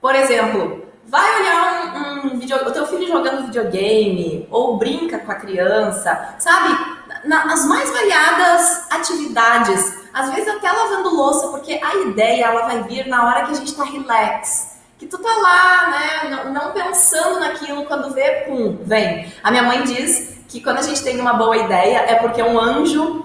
[0.00, 5.32] Por exemplo, vai olhar um, um vídeo, o teu filho jogando videogame ou brinca com
[5.32, 6.99] a criança, sabe?
[7.24, 13.06] Nas mais variadas atividades, às vezes até lavando louça, porque a ideia ela vai vir
[13.06, 14.78] na hora que a gente tá relax.
[14.98, 19.32] Que tu tá lá, né, não, pensando naquilo, quando vê, pum, vem.
[19.42, 22.58] A minha mãe diz que quando a gente tem uma boa ideia é porque um
[22.60, 23.24] anjo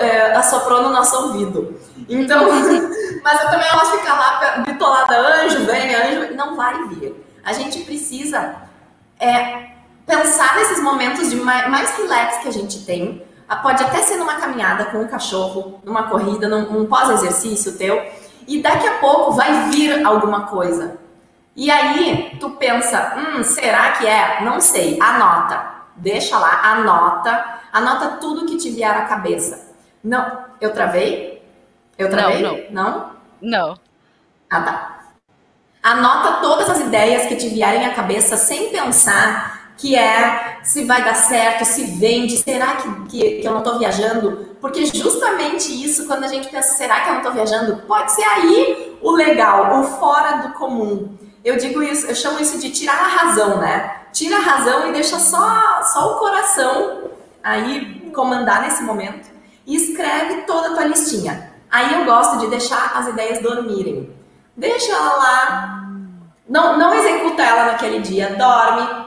[0.00, 1.80] é, assoprou no nosso ouvido.
[2.08, 2.44] Então,
[3.24, 7.14] mas eu também ela fica lá bitolada, anjo, vem, anjo, não vai vir.
[7.44, 8.56] A gente precisa
[9.18, 9.75] é,
[10.06, 13.22] pensar nesses momentos de mais, mais relax que a gente tem.
[13.48, 18.02] Ah, pode até ser numa caminhada com um cachorro, numa corrida, num, num pós-exercício teu.
[18.46, 20.98] E daqui a pouco vai vir alguma coisa.
[21.54, 24.42] E aí tu pensa, hum, será que é?
[24.42, 24.98] Não sei.
[25.00, 29.74] Anota deixa lá, anota, anota tudo que te vier à cabeça.
[30.04, 31.42] Não, eu travei?
[31.98, 32.42] Eu travei?
[32.42, 33.10] Não, não.
[33.40, 33.78] Não.
[34.50, 34.98] Ah, tá.
[35.82, 41.04] Anota todas as ideias que te vierem à cabeça sem pensar que é se vai
[41.04, 44.56] dar certo, se vende, será que, que, que eu não estou viajando?
[44.60, 47.76] Porque justamente isso, quando a gente pensa, será que eu não estou viajando?
[47.86, 51.16] Pode ser aí o legal, o fora do comum.
[51.44, 53.96] Eu digo isso, eu chamo isso de tirar a razão, né?
[54.16, 57.10] tira a razão e deixa só, só o coração
[57.44, 59.28] aí comandar nesse momento
[59.66, 61.52] e escreve toda a tua listinha.
[61.70, 64.10] Aí eu gosto de deixar as ideias dormirem.
[64.56, 65.90] Deixa ela lá,
[66.48, 69.06] não, não executa ela naquele dia, dorme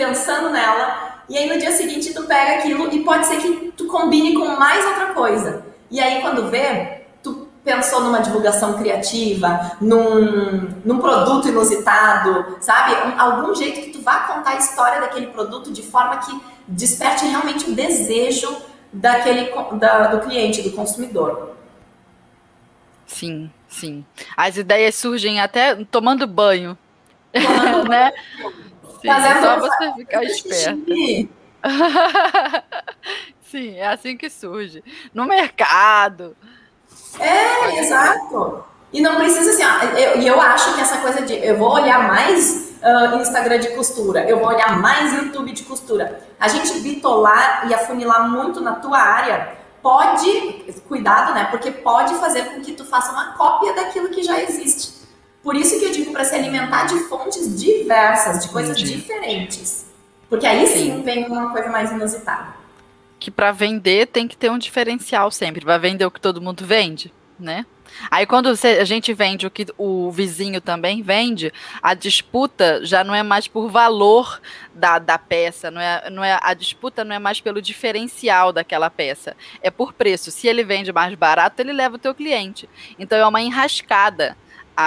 [0.00, 3.86] pensando nela e aí no dia seguinte tu pega aquilo e pode ser que tu
[3.86, 5.62] combine com mais outra coisa.
[5.90, 7.00] E aí quando vê,
[7.64, 12.94] pensou numa divulgação criativa, num, num produto inusitado, sabe?
[12.94, 17.26] Um, algum jeito que tu vá contar a história daquele produto de forma que desperte
[17.26, 18.56] realmente o desejo
[18.92, 21.54] daquele da, do cliente, do consumidor.
[23.06, 24.04] Sim, sim.
[24.36, 26.78] As ideias surgem até tomando banho,
[27.32, 28.10] tomando né?
[29.00, 30.84] Sim, é só você ficar esperto.
[33.42, 34.82] Sim, é assim que surge.
[35.12, 36.36] No mercado,
[37.18, 38.64] é, exato.
[38.92, 39.62] E não precisa assim,
[39.96, 43.68] e eu, eu, acho que essa coisa de eu vou olhar mais uh, Instagram de
[43.70, 46.20] costura, eu vou olhar mais YouTube de costura.
[46.38, 51.46] A gente bitolar e afunilar muito na tua área pode, cuidado, né?
[51.50, 54.99] Porque pode fazer com que tu faça uma cópia daquilo que já existe.
[55.42, 58.96] Por isso que eu digo para se alimentar de fontes diversas, de coisas Entendi.
[58.96, 59.86] diferentes.
[60.28, 62.60] Porque aí sim, vem uma coisa mais inusitada
[63.20, 65.64] que para vender tem que ter um diferencial sempre.
[65.64, 67.66] Vai vender o que todo mundo vende, né?
[68.10, 73.02] Aí quando você, a gente vende o que o vizinho também vende, a disputa já
[73.02, 74.40] não é mais por valor
[74.72, 78.88] da, da peça, não é, não é, a disputa não é mais pelo diferencial daquela
[78.88, 80.30] peça, é por preço.
[80.30, 82.68] Se ele vende mais barato, ele leva o teu cliente.
[82.98, 84.36] Então é uma enrascada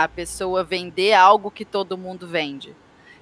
[0.02, 2.76] a pessoa vender algo que todo mundo vende.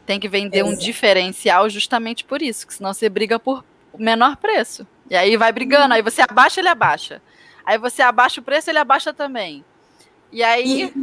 [0.05, 0.73] Tem que vender Exato.
[0.73, 3.63] um diferencial justamente por isso, que senão você briga por
[3.97, 4.87] menor preço.
[5.09, 7.21] E aí vai brigando, aí você abaixa, ele abaixa.
[7.65, 9.63] Aí você abaixa o preço, ele abaixa também.
[10.31, 10.93] E aí.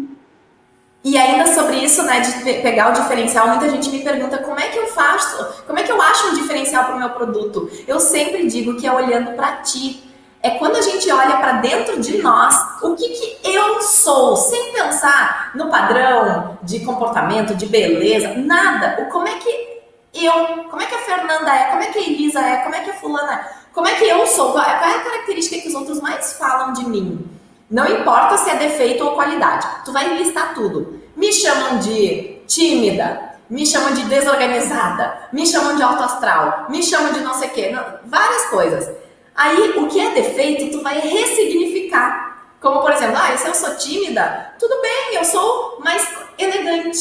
[1.04, 4.58] E, e ainda sobre isso, né, de pegar o diferencial, muita gente me pergunta como
[4.58, 7.70] é que eu faço, como é que eu acho um diferencial para o meu produto.
[7.86, 10.07] Eu sempre digo que é olhando para ti.
[10.48, 14.72] É quando a gente olha para dentro de nós, o que, que eu sou, sem
[14.72, 19.02] pensar no padrão de comportamento, de beleza, nada.
[19.02, 19.82] O como é que
[20.14, 20.32] eu,
[20.70, 22.90] como é que a Fernanda é, como é que a Elisa é, como é que
[22.90, 23.58] a fulana é.
[23.74, 24.52] Como é que eu sou?
[24.52, 27.28] Qual é, é a característica que os outros mais falam de mim?
[27.70, 29.68] Não importa se é defeito ou qualidade.
[29.84, 31.02] Tu vai listar tudo.
[31.14, 37.12] Me chamam de tímida, me chamam de desorganizada, me chamam de alto astral, me chamam
[37.12, 39.07] de não sei o quê, várias coisas.
[39.38, 42.38] Aí, o que é defeito, tu vai ressignificar.
[42.60, 46.04] Como, por exemplo, ah, se eu sou tímida, tudo bem, eu sou mais
[46.36, 46.98] elegante,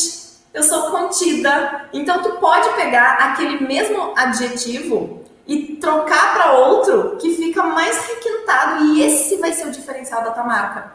[0.54, 1.90] eu sou contida.
[1.92, 8.86] Então, tu pode pegar aquele mesmo adjetivo e trocar para outro que fica mais requintado
[8.86, 10.92] e esse vai ser o diferencial da tua marca.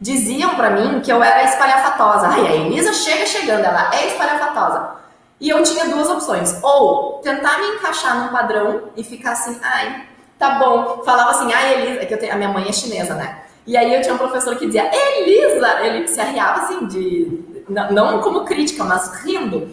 [0.00, 2.28] Diziam para mim que eu era espalhafatosa.
[2.28, 4.94] Ai, a Elisa chega chegando, ela é espalhafatosa.
[5.40, 6.56] E eu tinha duas opções.
[6.62, 10.13] Ou tentar me encaixar num padrão e ficar assim, ai,
[10.44, 11.02] tá bom.
[11.04, 13.44] Falava assim, ai, Elisa, é que eu tenho, a minha mãe é chinesa, né?
[13.66, 15.80] E aí eu tinha um professor que dizia, Elisa!
[15.80, 17.64] Ele se arriava assim, de.
[17.68, 19.70] Não como crítica, mas rindo.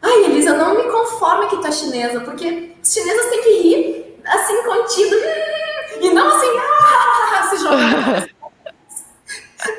[0.00, 4.20] Ai, Elisa, não me conforme que tu é chinesa, porque os chineses têm que rir
[4.24, 5.16] assim, contido.
[6.00, 8.30] E não assim, ah, se jogando.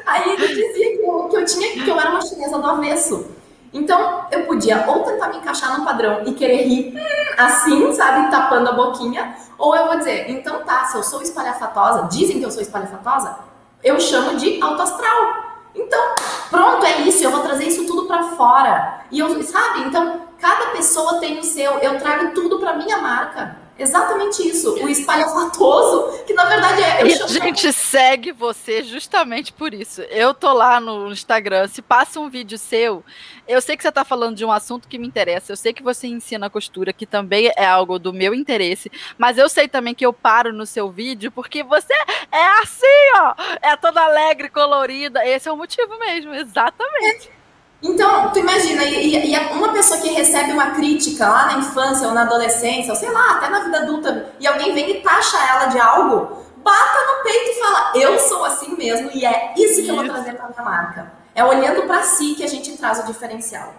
[0.06, 3.37] Aí ele dizia que eu, que eu tinha que eu era uma chinesa do avesso.
[3.74, 6.94] Então, eu podia ou tentar me encaixar no padrão e querer rir
[7.38, 12.08] assim, sabe, tapando a boquinha, ou eu vou dizer, então tá, se eu sou espalhafatosa,
[12.10, 13.38] dizem que eu sou espalhafatosa,
[13.84, 15.46] eu chamo de autoastral.
[15.76, 16.16] Então,
[16.50, 19.02] pronto, é isso, eu vou trazer isso tudo para fora.
[19.12, 19.82] E eu, sabe?
[19.82, 23.67] Então, cada pessoa tem o seu, eu trago tudo para minha marca.
[23.80, 27.06] Exatamente isso, o espalhafatoso, que na verdade é.
[27.06, 30.02] e a gente segue você justamente por isso.
[30.04, 33.04] Eu tô lá no Instagram, se passa um vídeo seu,
[33.48, 35.84] eu sei que você tá falando de um assunto que me interessa, eu sei que
[35.84, 40.06] você ensina costura, que também é algo do meu interesse, mas eu sei também que
[40.06, 41.94] eu paro no seu vídeo porque você
[42.32, 42.86] é assim,
[43.16, 47.30] ó, é toda alegre, colorida, esse é o motivo mesmo, exatamente.
[47.34, 47.37] É.
[47.82, 52.14] Então, tu imagina, e, e, uma pessoa que recebe uma crítica lá na infância ou
[52.14, 55.66] na adolescência, ou sei lá, até na vida adulta, e alguém vem e taxa ela
[55.68, 59.90] de algo, bata no peito e fala, eu sou assim mesmo, e é isso que
[59.90, 61.14] eu vou trazer para minha marca.
[61.36, 63.76] É olhando para si que a gente traz o diferencial.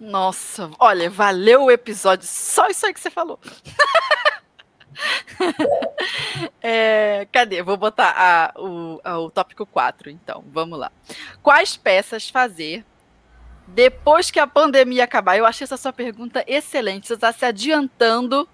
[0.00, 3.38] Nossa, olha, valeu o episódio, só isso aí que você falou.
[6.62, 7.62] é, cadê?
[7.62, 10.42] Vou botar a, o, a, o tópico 4, então.
[10.50, 10.90] Vamos lá.
[11.42, 12.82] Quais peças fazer
[13.74, 17.06] depois que a pandemia acabar, eu achei essa sua pergunta excelente.
[17.06, 18.48] Você está se adiantando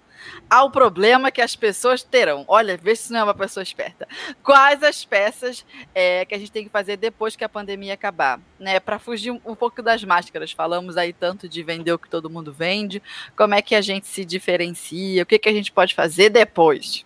[0.49, 2.45] ao problema que as pessoas terão.
[2.47, 4.07] Olha, vê se não é uma pessoa esperta.
[4.43, 8.39] Quais as peças é, que a gente tem que fazer depois que a pandemia acabar?
[8.59, 10.51] Né, Para fugir um, um, pouco das máscaras.
[10.51, 13.01] Falamos aí tanto de vender o que todo mundo vende.
[13.35, 15.23] Como é que a gente se diferencia?
[15.23, 17.05] O que, que a gente pode fazer depois?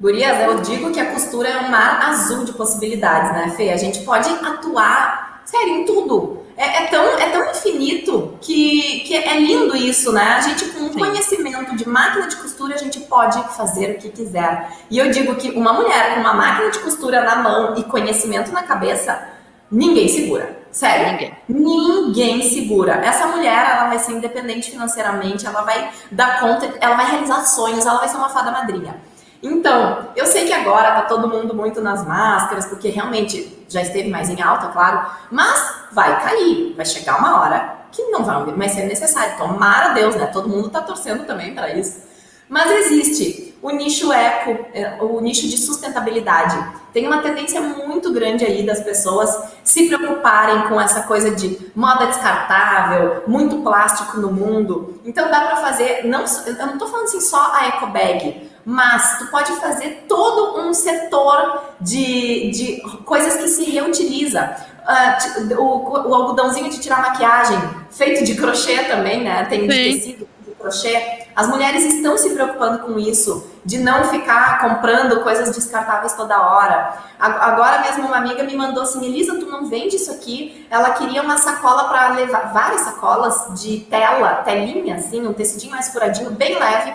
[0.00, 3.70] Gurias, eu digo que a costura é um mar azul de possibilidades, né, Fê?
[3.70, 9.16] A gente pode atuar, sério, em tudo é, é, tão, é tão infinito que, que
[9.16, 10.34] é lindo isso, né?
[10.34, 10.98] A gente, com Sim.
[10.98, 14.68] conhecimento de máquina de costura, a gente pode fazer o que quiser.
[14.90, 18.50] E eu digo que uma mulher com uma máquina de costura na mão e conhecimento
[18.50, 19.22] na cabeça,
[19.70, 20.58] ninguém segura.
[20.72, 21.32] Sério, ninguém.
[21.48, 22.94] ninguém segura.
[22.94, 27.86] Essa mulher, ela vai ser independente financeiramente, ela vai dar conta, ela vai realizar sonhos,
[27.86, 28.96] ela vai ser uma fada madrinha.
[29.42, 34.08] Então, eu sei que agora tá todo mundo muito nas máscaras, porque realmente já esteve
[34.08, 38.72] mais em alta, claro, mas vai cair, vai chegar uma hora que não vai mais
[38.72, 39.36] ser necessário.
[39.36, 40.26] Tomara Deus, né?
[40.26, 42.08] Todo mundo tá torcendo também para isso.
[42.48, 46.56] Mas existe o nicho eco, é, o nicho de sustentabilidade.
[46.92, 52.06] Tem uma tendência muito grande aí das pessoas se preocuparem com essa coisa de moda
[52.06, 55.00] descartável, muito plástico no mundo.
[55.04, 59.16] Então dá para fazer, não, eu não tô falando assim só a eco bag, mas
[59.16, 64.54] tu pode fazer todo um setor de, de coisas que se reutiliza.
[64.84, 67.58] Uh, o, o, algodãozinho de tirar maquiagem,
[67.90, 69.46] feito de crochê também, né?
[69.46, 71.28] Tem de tecido de crochê.
[71.34, 76.92] As mulheres estão se preocupando com isso, de não ficar comprando coisas descartáveis toda hora.
[77.18, 80.66] Agora mesmo uma amiga me mandou assim, Elisa, tu não vende isso aqui?
[80.68, 85.88] Ela queria uma sacola para levar, várias sacolas de tela, telinha, assim, um tecidinho mais
[85.88, 86.92] furadinho, bem leve,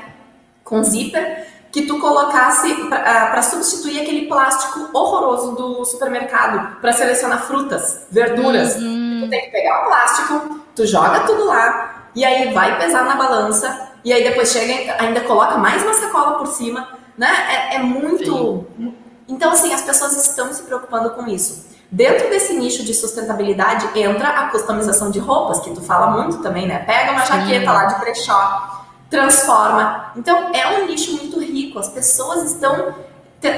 [0.63, 7.41] com zíper, que tu colocasse para ah, substituir aquele plástico horroroso do supermercado para selecionar
[7.47, 8.76] frutas, verduras.
[8.76, 9.21] Uhum.
[9.24, 13.15] Tu tem que pegar o plástico, tu joga tudo lá e aí vai pesar na
[13.15, 17.32] balança e aí depois chega ainda coloca mais uma sacola por cima, né?
[17.49, 18.67] É, é muito.
[18.78, 18.93] Sim.
[19.28, 21.74] Então assim as pessoas estão se preocupando com isso.
[21.89, 26.67] Dentro desse nicho de sustentabilidade entra a customização de roupas, que tu fala muito também,
[26.67, 26.80] né?
[26.86, 27.34] Pega uma Sim.
[27.34, 28.82] jaqueta lá de brechó
[29.14, 30.11] transforma.
[30.16, 31.78] Então, é um nicho muito rico.
[31.78, 32.95] As pessoas estão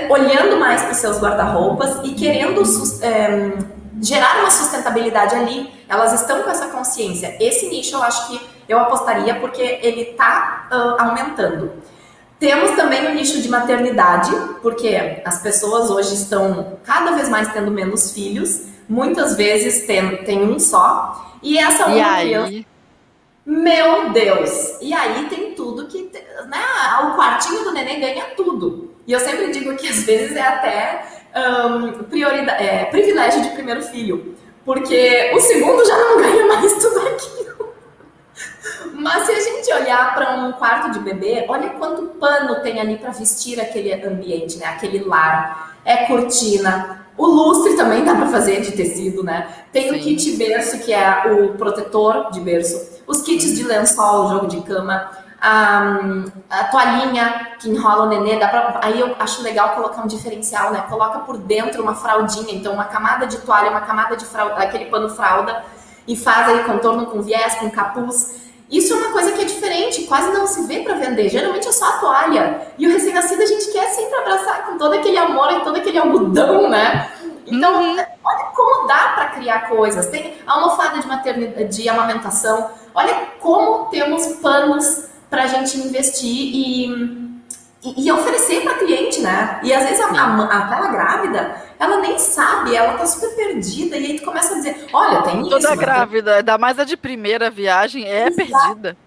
[0.10, 2.62] olhando mais para os seus guarda-roupas e querendo
[3.02, 3.54] é,
[4.02, 5.72] gerar uma sustentabilidade ali.
[5.88, 7.38] Elas estão com essa consciência.
[7.40, 11.72] Esse nicho eu acho que eu apostaria porque ele está uh, aumentando.
[12.38, 14.32] Temos também o nicho de maternidade,
[14.62, 20.44] porque as pessoas hoje estão cada vez mais tendo menos filhos, muitas vezes tem, tem
[20.44, 21.38] um só.
[21.42, 22.75] E essa uma e criança.
[23.46, 24.78] Meu Deus!
[24.82, 26.12] E aí tem tudo que.
[26.48, 26.64] Né?
[27.04, 28.96] O quartinho do neném ganha tudo.
[29.06, 33.84] E eu sempre digo que às vezes é até um, prioridade, é, privilégio de primeiro
[33.84, 34.36] filho.
[34.64, 37.76] Porque o segundo já não ganha mais tudo aquilo.
[38.96, 42.98] Mas se a gente olhar para um quarto de bebê, olha quanto pano tem ali
[42.98, 44.66] para vestir aquele ambiente, né?
[44.66, 45.76] Aquele lar.
[45.86, 49.48] É cortina, o lustre também dá para fazer de tecido, né?
[49.72, 49.96] Tem Sim.
[49.96, 52.95] o kit berço, que é o protetor de berço.
[53.08, 55.10] Os kits de lençol, jogo de cama.
[55.42, 56.00] A,
[56.50, 58.40] a toalhinha que enrola o nenê.
[58.40, 60.84] Dá pra, aí eu acho legal colocar um diferencial, né?
[60.90, 62.54] Coloca por dentro uma fraldinha.
[62.54, 65.64] Então, uma camada de toalha, uma camada de fralda, aquele pano fralda.
[66.08, 68.46] E faz aí contorno com viés, com capuz.
[68.70, 71.30] Isso é uma coisa que é diferente, quase não se vê para vender.
[71.30, 72.62] Geralmente é só a toalha.
[72.78, 76.00] E o recém-nascido a gente quer sempre abraçar com todo aquele amor e todo aquele
[76.00, 77.12] algodão, né?
[77.46, 77.96] Então, uhum.
[78.24, 80.08] olha como dá para criar coisas.
[80.08, 82.72] Tem a almofada de maternidade, de amamentação.
[82.96, 87.26] Olha como temos panos para a gente investir e
[87.98, 89.60] e, oferecer para cliente, né?
[89.62, 94.06] E às vezes a, a, aquela grávida, ela nem sabe, ela tá super perdida, e
[94.06, 95.68] aí tu começa a dizer, olha, tem Toda isso.
[95.68, 98.36] Toda grávida, ainda mais a de primeira viagem, é Exato.
[98.36, 98.98] perdida.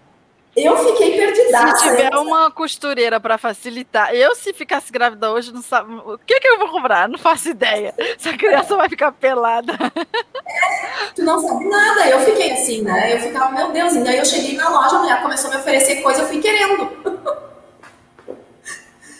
[0.55, 1.77] Eu fiquei perdida.
[1.77, 6.39] Se tiver uma costureira para facilitar, eu se ficasse grávida hoje, não sabe o que,
[6.39, 7.93] que eu vou comprar, não faço ideia.
[7.97, 9.73] Essa criança vai ficar pelada.
[9.73, 12.07] É, tu não sabe nada.
[12.09, 13.15] Eu fiquei assim, né?
[13.15, 15.59] Eu ficava, meu Deus, e daí eu cheguei na loja, a mulher começou a me
[15.59, 16.89] oferecer coisa, eu fui querendo.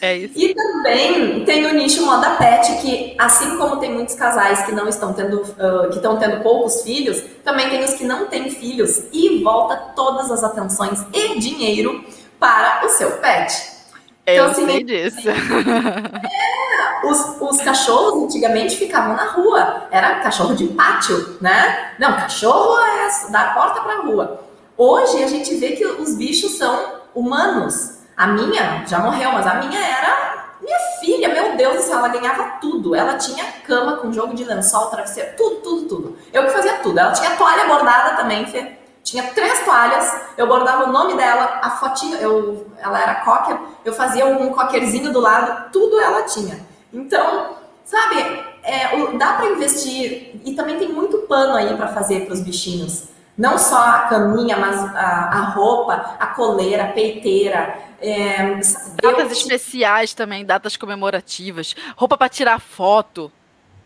[0.01, 0.33] É isso.
[0.35, 4.87] E também tem o nicho moda pet, que assim como tem muitos casais que não
[4.87, 9.03] estão tendo, uh, que estão tendo poucos filhos, também tem os que não têm filhos
[9.11, 12.03] e volta todas as atenções e dinheiro
[12.39, 13.79] para o seu pet.
[14.25, 15.27] Então, Eu assim, sei disso.
[17.01, 19.87] É, os, os cachorros antigamente ficavam na rua.
[19.91, 21.93] Era cachorro de pátio, né?
[21.97, 24.43] Não, cachorro é da porta para a rua.
[24.77, 26.77] Hoje a gente vê que os bichos são
[27.15, 27.98] humanos.
[28.19, 32.09] A minha já morreu, mas a minha era minha filha, meu Deus do céu, ela
[32.09, 32.93] ganhava tudo.
[32.93, 36.17] Ela tinha cama com jogo de lençol, travesseiro, tudo, tudo, tudo.
[36.33, 36.99] Eu que fazia tudo.
[36.99, 38.77] Ela tinha toalha bordada também, Fê.
[39.05, 43.93] Tinha três toalhas, eu bordava o nome dela, a fotinha, eu, ela era cocker, eu
[43.93, 46.59] fazia um cockerzinho do lado, tudo ela tinha.
[46.91, 47.55] Então,
[47.85, 48.19] sabe,
[48.61, 53.05] é, dá para investir e também tem muito pano aí para fazer para os bichinhos.
[53.39, 57.73] Não só a caminha, mas a, a roupa, a coleira, a peiteira.
[58.01, 58.59] É,
[59.01, 59.31] datas eu...
[59.31, 63.31] especiais também, datas comemorativas, roupa para tirar foto.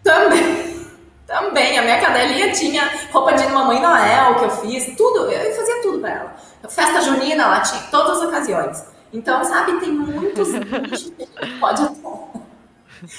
[0.04, 0.82] Também.
[1.26, 5.82] Também, a minha cadelinha tinha roupa de Mamãe Noel que eu fiz, tudo, eu fazia
[5.82, 6.36] tudo para ela.
[6.70, 8.86] Festa junina, ela tinha todas as ocasiões.
[9.12, 12.28] Então, sabe, tem muitos que a gente pode atuar.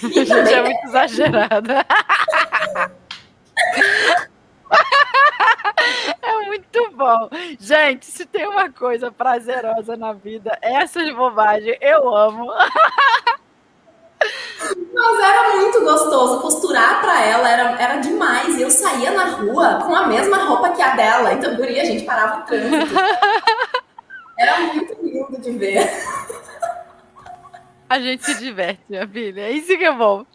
[0.02, 1.86] E a gente é muito exagerada.
[6.22, 7.28] É muito bom.
[7.58, 12.50] Gente, se tem uma coisa prazerosa na vida, essas bobagens eu amo.
[14.94, 16.40] Mas era muito gostoso.
[16.40, 18.58] Costurar para ela era, era demais.
[18.58, 21.32] Eu saía na rua com a mesma roupa que a dela.
[21.34, 22.94] Então, guria, a gente parava o trânsito.
[24.36, 25.88] Era muito lindo de ver.
[27.88, 29.48] A gente se diverte, minha filha.
[29.50, 30.26] Isso que é bom.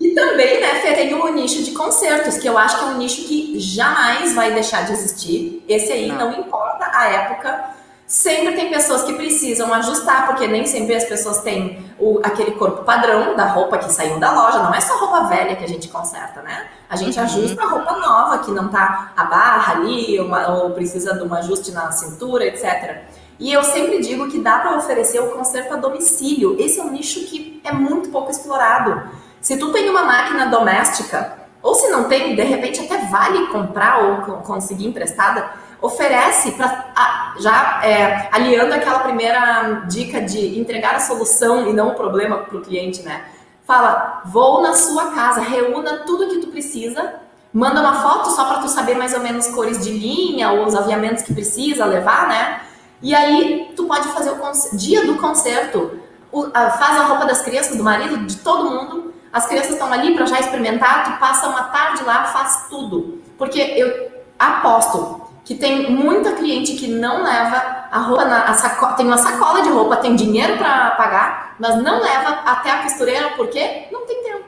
[0.00, 2.98] E também, né, Fê, tem o nicho de concertos, que eu acho que é um
[2.98, 5.64] nicho que jamais vai deixar de existir.
[5.68, 7.72] Esse aí, não, não importa a época,
[8.06, 12.84] sempre tem pessoas que precisam ajustar, porque nem sempre as pessoas têm o, aquele corpo
[12.84, 15.88] padrão da roupa que saiu da loja, não é só roupa velha que a gente
[15.88, 16.68] conserta, né?
[16.90, 17.24] A gente uhum.
[17.24, 21.32] ajusta a roupa nova, que não tá a barra ali, uma, ou precisa de um
[21.32, 23.02] ajuste na cintura, etc.
[23.38, 26.56] E eu sempre digo que dá para oferecer o conserto a domicílio.
[26.60, 29.02] Esse é um nicho que é muito pouco explorado.
[29.40, 33.98] Se tu tem uma máquina doméstica, ou se não tem, de repente até vale comprar
[33.98, 41.68] ou conseguir emprestada, oferece para já é, aliando aquela primeira dica de entregar a solução
[41.68, 43.24] e não o problema para o cliente, né?
[43.66, 47.14] Fala, vou na sua casa, reúna tudo que tu precisa,
[47.52, 50.74] manda uma foto só para tu saber mais ou menos cores de linha ou os
[50.74, 52.60] aviamentos que precisa levar, né?
[53.02, 56.00] E aí tu pode fazer o dia do concerto,
[56.30, 59.12] o, a, faz a roupa das crianças, do marido, de todo mundo.
[59.32, 63.20] As crianças estão ali para já experimentar, tu passa uma tarde lá, faz tudo.
[63.36, 68.96] Porque eu aposto que tem muita cliente que não leva a roupa na a saco,
[68.96, 73.30] tem uma sacola de roupa, tem dinheiro para pagar, mas não leva até a costureira
[73.30, 74.44] porque não tem tempo.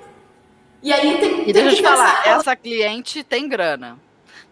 [0.82, 3.98] E aí tem, e tem deixa eu te falar, essa cliente tem grana.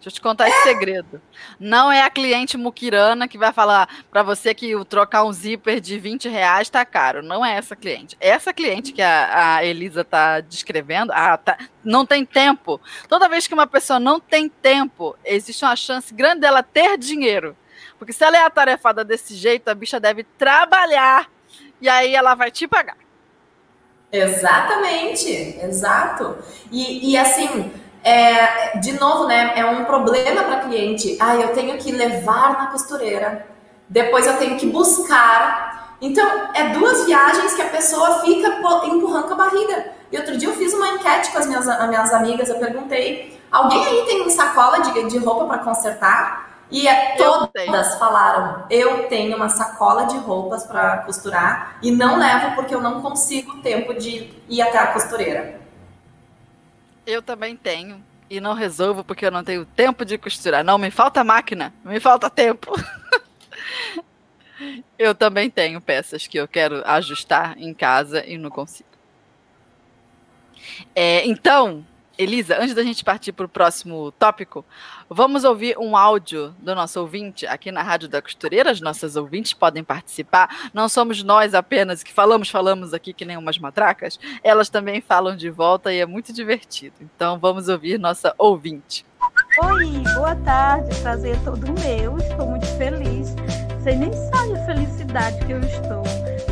[0.03, 1.23] Deixa eu te contar esse segredo.
[1.61, 5.81] Não é a cliente muquirana que vai falar para você que o trocar um zíper
[5.81, 7.23] de 20 reais tá caro.
[7.23, 8.17] Não é essa cliente.
[8.19, 12.81] Essa cliente que a, a Elisa tá descrevendo, ah, tá, não tem tempo.
[13.09, 17.57] Toda vez que uma pessoa não tem tempo, existe uma chance grande dela ter dinheiro.
[17.97, 21.31] Porque se ela é atarefada desse jeito, a bicha deve trabalhar
[21.81, 22.97] e aí ela vai te pagar.
[24.11, 25.31] Exatamente,
[25.63, 26.37] exato.
[26.73, 27.73] E, e assim,
[28.05, 29.53] é, de novo, né?
[29.57, 31.17] É um problema para cliente.
[31.21, 33.47] Ah, eu tenho que levar na costureira,
[33.89, 35.97] depois eu tenho que buscar.
[36.01, 38.49] Então, é duas viagens que a pessoa fica
[38.85, 39.93] empurrando a barriga.
[40.11, 43.41] E outro dia eu fiz uma enquete com as minhas, as minhas amigas, eu perguntei:
[43.51, 46.53] alguém aí tem sacola de, de roupa para consertar?
[46.71, 52.55] E é, todas falaram: eu tenho uma sacola de roupas para costurar e não levo
[52.57, 55.62] porque eu não consigo tempo de ir até a costureira.
[57.07, 58.03] Eu também tenho.
[58.31, 60.65] E não resolvo porque eu não tenho tempo de costurar.
[60.65, 62.73] Não, me falta máquina, me falta tempo.
[64.99, 68.89] eu também tenho peças que eu quero ajustar em casa e não consigo.
[70.95, 71.85] É, então,
[72.23, 74.65] Elisa, antes da gente partir para o próximo tópico,
[75.09, 78.71] vamos ouvir um áudio do nosso ouvinte aqui na Rádio da Costureira.
[78.71, 80.71] As nossas ouvintes podem participar.
[80.73, 84.19] Não somos nós apenas que falamos, falamos aqui que nem umas matracas.
[84.43, 86.95] Elas também falam de volta e é muito divertido.
[87.01, 89.05] Então vamos ouvir nossa ouvinte.
[89.65, 90.95] Oi, boa tarde.
[91.01, 92.19] Prazer é todo meu.
[92.19, 93.35] Estou muito feliz.
[93.79, 96.03] Você nem sabe a felicidade que eu estou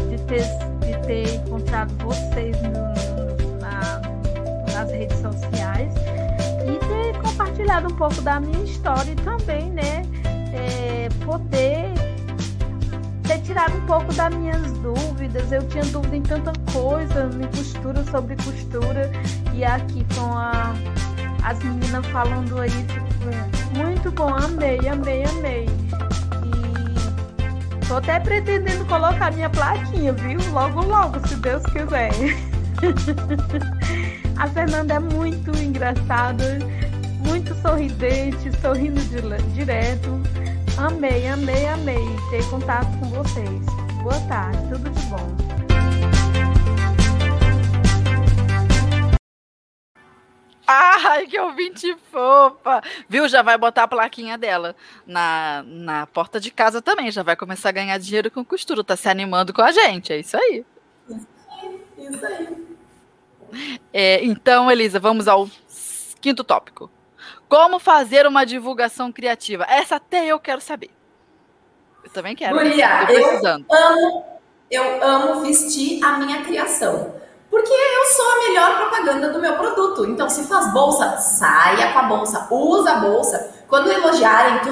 [0.09, 0.43] de ter,
[0.81, 2.80] de ter encontrado vocês no,
[4.91, 5.93] nas redes sociais
[6.67, 10.03] e ter compartilhado um pouco da minha história e também, né,
[10.53, 11.93] é, poder
[13.27, 15.53] ter tirado um pouco das minhas dúvidas.
[15.53, 19.11] Eu tinha dúvida em tanta coisa, em costura, sobre costura,
[19.55, 20.75] e aqui com a,
[21.45, 22.71] as meninas falando aí,
[23.77, 25.67] muito bom, amei, amei, amei.
[27.87, 30.39] Tô até pretendendo colocar minha plaquinha, viu?
[30.53, 32.13] Logo, logo, se Deus quiser.
[34.41, 36.59] A Fernanda é muito engraçada,
[37.19, 38.99] muito sorridente, sorrindo
[39.53, 40.09] direto.
[40.79, 43.67] Amei, amei, amei ter contato com vocês.
[44.03, 45.37] Boa tarde, tudo de bom.
[50.67, 52.81] Ai, que ouvinte fofa!
[53.11, 53.29] Viu?
[53.29, 54.75] Já vai botar a plaquinha dela
[55.07, 57.11] na, na porta de casa também.
[57.11, 58.83] Já vai começar a ganhar dinheiro com costura.
[58.83, 60.15] Tá se animando com a gente.
[60.15, 60.65] É isso aí.
[61.11, 62.07] Isso aí.
[62.09, 62.71] Isso aí.
[63.93, 65.49] É, então, Elisa, vamos ao
[66.21, 66.91] quinto tópico.
[67.49, 69.67] Como fazer uma divulgação criativa?
[69.69, 70.91] Essa até eu quero saber.
[72.05, 72.57] Eu também quero.
[72.57, 74.25] Guria, eu amo,
[74.71, 77.15] eu amo vestir a minha criação.
[77.51, 80.07] Porque eu sou a melhor propaganda do meu produto.
[80.07, 83.65] Então, se faz bolsa, saia com a bolsa, usa a bolsa.
[83.67, 84.71] Quando elogiarem, tu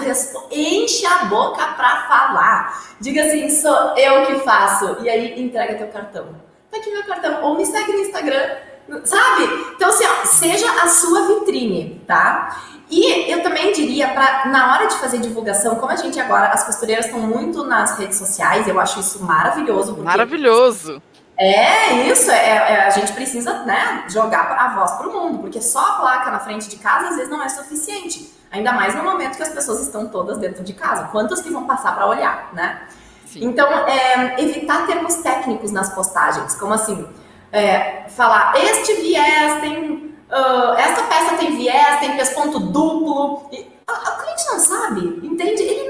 [0.53, 2.97] enche a boca para falar.
[3.01, 4.99] Diga assim, sou eu que faço.
[5.03, 6.29] E aí, entrega teu cartão.
[6.71, 7.43] Tá aqui meu cartão.
[7.43, 8.68] Ou me segue no Instagram
[9.05, 9.45] Sabe?
[9.75, 12.57] Então, assim, ó, seja a sua vitrine, tá?
[12.91, 16.65] E eu também diria, para na hora de fazer divulgação, como a gente agora, as
[16.65, 19.97] costureiras estão muito nas redes sociais, eu acho isso maravilhoso.
[19.99, 21.03] Maravilhoso.
[21.37, 25.61] É isso, é, é, a gente precisa né, jogar a voz para o mundo, porque
[25.61, 28.33] só a placa na frente de casa às vezes não é suficiente.
[28.51, 31.09] Ainda mais no momento que as pessoas estão todas dentro de casa.
[31.13, 32.81] Quantas que vão passar para olhar, né?
[33.27, 33.45] Sim.
[33.45, 37.07] Então, é, evitar termos técnicos nas postagens, como assim,
[37.53, 40.09] é, falar este viés tem.
[40.31, 43.49] Uh, essa peça tem viés, tem pesponto duplo.
[43.51, 45.63] E a, a cliente não sabe, entende?
[45.63, 45.89] Ele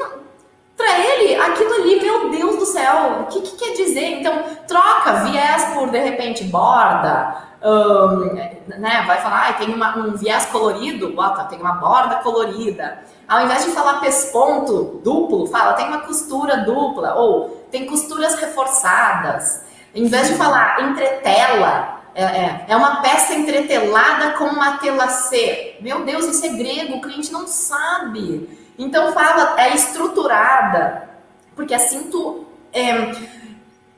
[0.78, 4.20] para ele, aquilo ali, meu Deus do céu, o que, que quer dizer?
[4.20, 9.02] Então, troca viés por, de repente, borda, um, né?
[9.04, 13.00] Vai falar, ah, tem uma, um viés colorido, bota, tem uma borda colorida.
[13.26, 19.64] Ao invés de falar pesponto duplo, fala, tem uma costura dupla, ou tem costuras reforçadas.
[19.94, 25.76] Em vez de falar entretela, é, é, é, uma peça entretelada com uma tela C.
[25.80, 28.58] Meu Deus, isso é grego, o cliente não sabe.
[28.78, 31.08] Então fala, é estruturada,
[31.54, 33.12] porque assim tu é,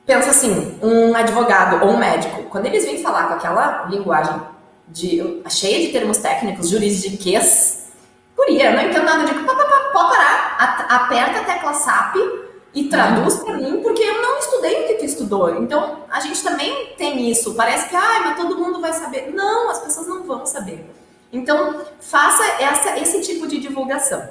[0.05, 4.39] pensa assim, um advogado ou um médico, quando eles vêm falar com aquela linguagem
[4.87, 7.91] de, cheia de termos técnicos, juridiquês,
[8.35, 12.15] guria, não entendo nada de pode parar, aperta a tecla SAP
[12.73, 15.61] e traduz para mim, porque eu não estudei o que tu estudou.
[15.61, 17.53] Então, a gente também tem isso.
[17.55, 19.31] Parece que, ah, mas todo mundo vai saber.
[19.33, 20.89] Não, as pessoas não vão saber.
[21.33, 24.21] Então, faça essa, esse tipo de divulgação.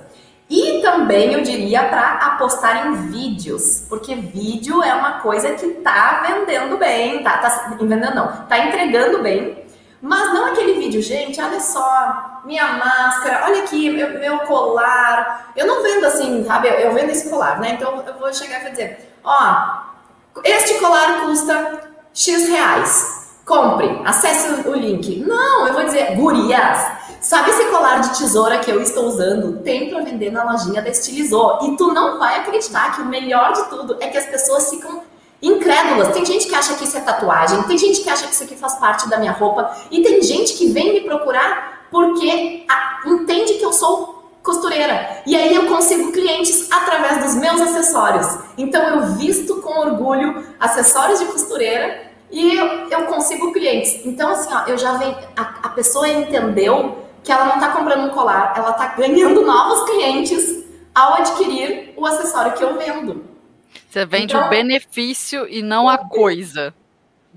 [0.49, 6.25] E também eu diria para apostar em vídeos, porque vídeo é uma coisa que tá
[6.27, 9.60] vendendo bem, tá, tá vendendo não, tá entregando bem.
[10.01, 15.53] Mas não aquele vídeo, gente, olha só, minha máscara, olha aqui, meu, meu colar.
[15.55, 16.69] Eu não vendo assim, sabe?
[16.69, 17.73] Eu, eu, vendo esse colar, né?
[17.73, 19.83] Então eu vou chegar e dizer, ó,
[20.43, 21.83] este colar custa
[22.15, 23.21] X reais.
[23.45, 25.25] Compre, acesse o link.
[25.27, 26.79] Não, eu vou dizer, gurias,
[27.21, 29.59] Sabe esse colar de tesoura que eu estou usando?
[29.63, 31.59] Tem para vender na lojinha da Estilizou.
[31.63, 35.03] E tu não vai acreditar que o melhor de tudo é que as pessoas ficam
[35.43, 36.13] incrédulas.
[36.13, 38.57] Tem gente que acha que isso é tatuagem, tem gente que acha que isso aqui
[38.57, 42.67] faz parte da minha roupa, e tem gente que vem me procurar porque
[43.07, 45.23] entende que eu sou costureira.
[45.27, 48.27] E aí eu consigo clientes através dos meus acessórios.
[48.57, 54.01] Então eu visto com orgulho acessórios de costureira e eu, eu consigo clientes.
[54.05, 54.93] Então, assim, ó, eu já.
[55.37, 59.91] A, a pessoa entendeu que ela não está comprando um colar, ela está ganhando novos
[59.91, 60.65] clientes
[60.95, 63.30] ao adquirir o acessório que eu vendo.
[63.89, 66.75] Você vende então, o benefício e não a coisa.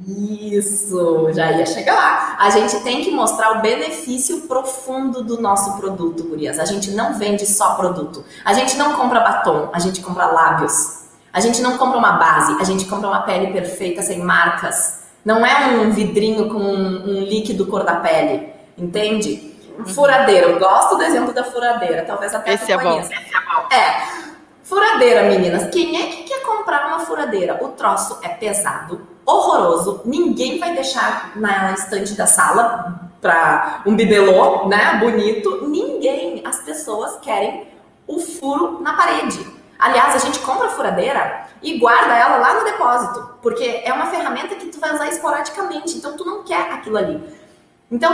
[0.07, 2.36] Isso, já ia chegar lá.
[2.39, 6.59] A gente tem que mostrar o benefício profundo do nosso produto, Gurias.
[6.59, 8.25] A gente não vende só produto.
[8.43, 11.03] A gente não compra batom, a gente compra lábios.
[11.31, 15.03] A gente não compra uma base, a gente compra uma pele perfeita, sem marcas.
[15.25, 19.51] Não é um vidrinho com um, um líquido cor da pele, entende?
[19.79, 19.86] Uhum.
[19.86, 22.99] Furadeira, eu gosto do exemplo da furadeira, talvez até Esse é é bom.
[23.71, 24.22] É,
[24.64, 25.70] Furadeira, meninas.
[25.70, 27.59] Quem é que quer comprar uma furadeira?
[27.61, 30.01] O troço é pesado, horroroso.
[30.05, 34.97] Ninguém vai deixar na estante da sala para um bibelô, né?
[34.99, 35.68] Bonito.
[35.68, 36.41] Ninguém.
[36.45, 37.68] As pessoas querem
[38.07, 39.45] o furo na parede.
[39.78, 44.05] Aliás, a gente compra a furadeira e guarda ela lá no depósito, porque é uma
[44.05, 47.22] ferramenta que tu vai usar esporadicamente, então tu não quer aquilo ali.
[47.91, 48.11] Então,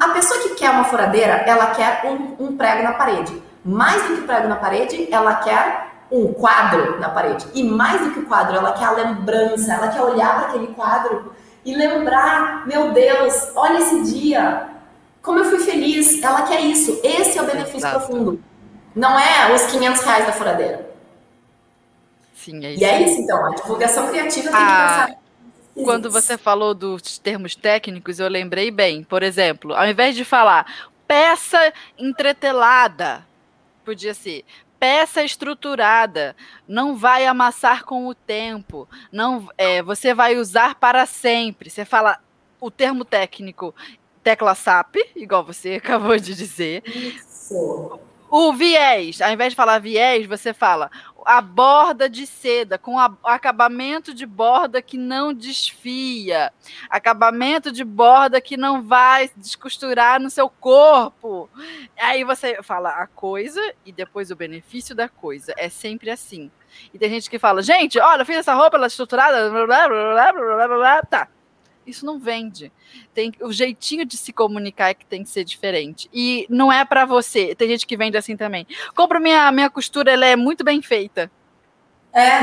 [0.00, 3.40] a pessoa que quer uma furadeira, ela quer um, um prego na parede.
[3.66, 7.46] Mais do que prego na parede, ela quer um quadro na parede.
[7.52, 10.68] E mais do que o quadro, ela quer a lembrança, ela quer olhar para aquele
[10.68, 14.68] quadro e lembrar, meu Deus, olha esse dia,
[15.20, 16.22] como eu fui feliz.
[16.22, 17.00] Ela quer isso.
[17.02, 18.06] Esse é o benefício Exato.
[18.06, 18.40] profundo.
[18.94, 20.88] Não é os 500 reais da furadeira.
[22.34, 22.82] Sim, é isso.
[22.82, 23.44] E é isso, então.
[23.44, 25.06] A divulgação criativa tem ah.
[25.06, 25.26] que pensar
[25.84, 29.02] quando você falou dos termos técnicos, eu lembrei bem.
[29.02, 30.66] Por exemplo, ao invés de falar
[31.06, 33.24] peça entretelada,
[33.86, 34.44] podia ser
[34.78, 36.36] peça estruturada,
[36.68, 41.70] não vai amassar com o tempo, não, é, você vai usar para sempre.
[41.70, 42.18] Você fala
[42.60, 43.74] o termo técnico
[44.22, 46.82] tecla SAP, igual você acabou de dizer.
[46.86, 47.98] Isso.
[48.28, 50.90] O viés, ao invés de falar viés, você fala
[51.24, 56.52] a borda de seda, com a, acabamento de borda que não desfia,
[56.88, 61.50] acabamento de borda que não vai descosturar no seu corpo.
[61.98, 65.52] Aí você fala a coisa e depois o benefício da coisa.
[65.56, 66.50] É sempre assim.
[66.94, 69.88] E tem gente que fala, gente, olha, fiz essa roupa, ela é estruturada, blá, blá,
[69.88, 71.28] blá, blá, blá, blá, tá.
[71.86, 72.72] Isso não vende.
[73.14, 76.08] Tem o jeitinho de se comunicar é que tem que ser diferente.
[76.12, 77.54] E não é para você.
[77.54, 78.66] Tem gente que vende assim também.
[78.94, 81.30] Compra minha minha costura, ela é muito bem feita.
[82.16, 82.38] É.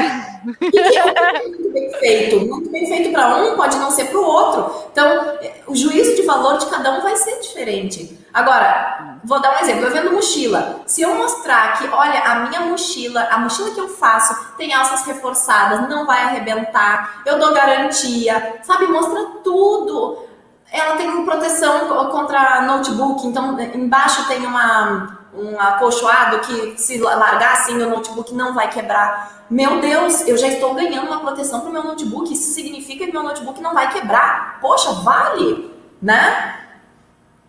[0.61, 2.45] E que é muito bem feito.
[2.45, 4.87] Muito bem feito para um pode não ser para o outro.
[4.91, 8.19] Então, o juízo de valor de cada um vai ser diferente.
[8.31, 9.85] Agora, vou dar um exemplo.
[9.85, 10.81] Eu vendo mochila.
[10.85, 15.07] Se eu mostrar que, olha, a minha mochila, a mochila que eu faço tem alças
[15.07, 18.85] reforçadas, não vai arrebentar, eu dou garantia, sabe?
[18.85, 20.23] Mostra tudo.
[20.71, 27.75] Ela tem proteção contra notebook, então embaixo tem uma um acolchoado que se largar assim
[27.75, 29.45] meu notebook não vai quebrar.
[29.49, 32.33] Meu Deus, eu já estou ganhando uma proteção para o meu notebook.
[32.33, 34.59] Isso significa que meu notebook não vai quebrar.
[34.61, 35.71] Poxa, vale,
[36.01, 36.59] né?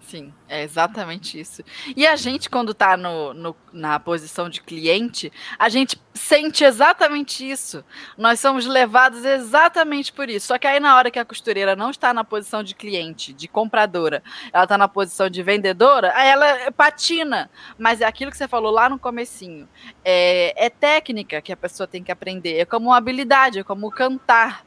[0.03, 1.65] Sim, é exatamente isso.
[1.97, 7.49] E a gente, quando está no, no, na posição de cliente, a gente sente exatamente
[7.49, 7.83] isso.
[8.17, 10.49] Nós somos levados exatamente por isso.
[10.49, 13.49] Só que aí, na hora que a costureira não está na posição de cliente, de
[13.49, 14.23] compradora,
[14.53, 17.51] ela está na posição de vendedora, aí ela patina.
[17.79, 19.67] Mas é aquilo que você falou lá no comecinho.
[20.05, 22.59] É, é técnica que a pessoa tem que aprender.
[22.59, 24.65] É como uma habilidade, é como cantar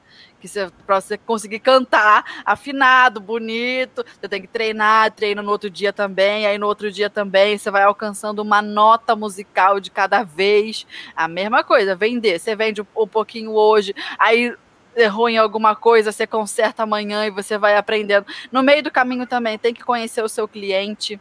[0.48, 5.70] que você, para você conseguir cantar afinado, bonito, você tem que treinar, treina no outro
[5.70, 10.24] dia também, aí no outro dia também você vai alcançando uma nota musical de cada
[10.24, 10.88] vez.
[11.16, 14.56] A mesma coisa, vender, você vende um pouquinho hoje, aí
[14.96, 18.26] errou em alguma coisa, você conserta amanhã e você vai aprendendo.
[18.52, 21.20] No meio do caminho também tem que conhecer o seu cliente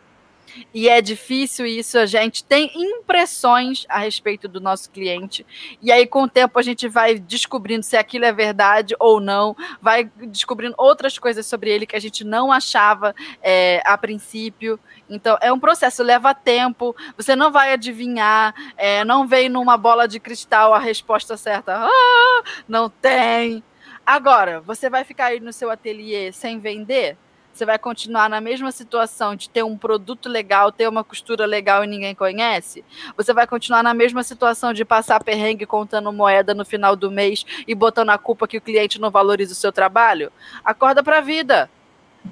[0.72, 5.46] e é difícil isso, a gente tem impressões a respeito do nosso cliente,
[5.82, 9.56] e aí com o tempo a gente vai descobrindo se aquilo é verdade ou não,
[9.80, 14.78] vai descobrindo outras coisas sobre ele que a gente não achava é, a princípio.
[15.08, 20.06] Então é um processo, leva tempo, você não vai adivinhar, é, não vem numa bola
[20.06, 23.62] de cristal a resposta certa, ah, não tem.
[24.04, 27.16] Agora, você vai ficar aí no seu ateliê sem vender?
[27.56, 31.82] Você vai continuar na mesma situação de ter um produto legal, ter uma costura legal
[31.82, 32.84] e ninguém conhece?
[33.16, 37.46] Você vai continuar na mesma situação de passar perrengue contando moeda no final do mês
[37.66, 40.30] e botando a culpa que o cliente não valoriza o seu trabalho?
[40.62, 41.70] Acorda para a vida.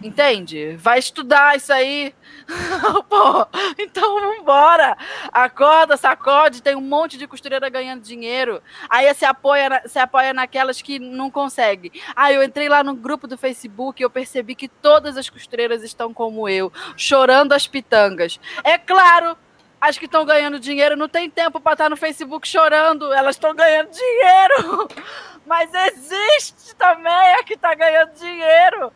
[0.02, 0.76] Entende?
[0.76, 2.14] Vai estudar isso aí.
[3.08, 3.46] Pô,
[3.78, 4.96] então vambora.
[5.32, 8.62] Acorda, sacode, tem um monte de costureira ganhando dinheiro.
[8.88, 11.92] Aí você apoia, você apoia naquelas que não consegue.
[12.14, 15.82] Aí eu entrei lá no grupo do Facebook e eu percebi que todas as costureiras
[15.82, 18.38] estão como eu, chorando as pitangas.
[18.62, 19.36] É claro,
[19.80, 23.54] as que estão ganhando dinheiro não tem tempo para estar no Facebook chorando, elas estão
[23.54, 24.88] ganhando dinheiro.
[25.46, 28.92] Mas existe também a que está ganhando dinheiro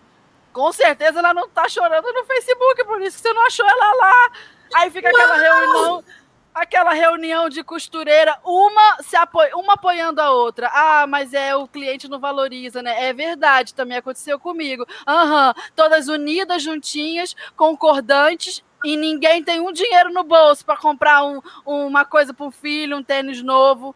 [0.58, 3.94] com certeza ela não tá chorando no Facebook, por isso que você não achou ela
[3.94, 4.32] lá.
[4.74, 6.04] Aí fica aquela reunião,
[6.52, 10.68] aquela reunião de costureira, uma se apoia, uma apoiando a outra.
[10.74, 13.04] Ah, mas é o cliente não valoriza, né?
[13.04, 14.84] É verdade, também aconteceu comigo.
[15.06, 21.24] Aham, uhum, todas unidas, juntinhas, concordantes e ninguém tem um dinheiro no bolso para comprar
[21.24, 23.94] um, uma coisa para o filho, um tênis novo.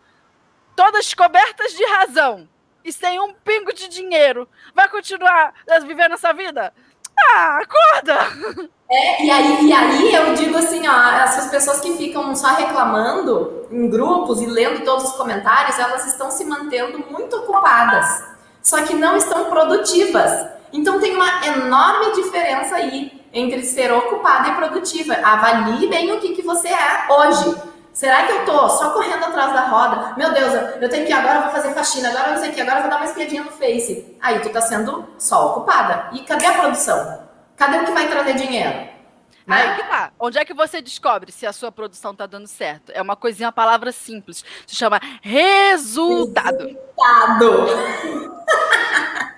[0.77, 2.49] Todas cobertas de razão
[2.85, 5.55] e sem um pingo de dinheiro, vai continuar
[5.87, 6.73] vivendo essa vida?
[7.19, 8.69] Ah, acorda!
[8.91, 13.67] É, e aí, e aí eu digo assim, ó, essas pessoas que ficam só reclamando
[13.71, 18.25] em grupos e lendo todos os comentários, elas estão se mantendo muito ocupadas,
[18.63, 20.47] só que não estão produtivas.
[20.73, 25.15] Então tem uma enorme diferença aí entre ser ocupada e produtiva.
[25.23, 27.57] Avalie bem o que, que você é hoje.
[28.03, 30.15] Será que eu tô só correndo atrás da roda?
[30.17, 32.53] Meu Deus, eu tenho que ir agora, eu vou fazer faxina, agora não sei o
[32.53, 34.17] que, agora eu vou dar uma espiadinha no Face.
[34.21, 36.09] Aí tu tá sendo só ocupada.
[36.11, 37.29] E cadê a produção?
[37.57, 38.71] Cadê o que vai trazer dinheiro?
[38.71, 38.93] Né?
[39.47, 40.11] Aí que tá.
[40.19, 42.91] Onde é que você descobre se a sua produção tá dando certo?
[42.91, 44.45] É uma coisinha, uma palavra simples.
[44.67, 46.67] Se chama resultado.
[46.67, 47.69] Resultado.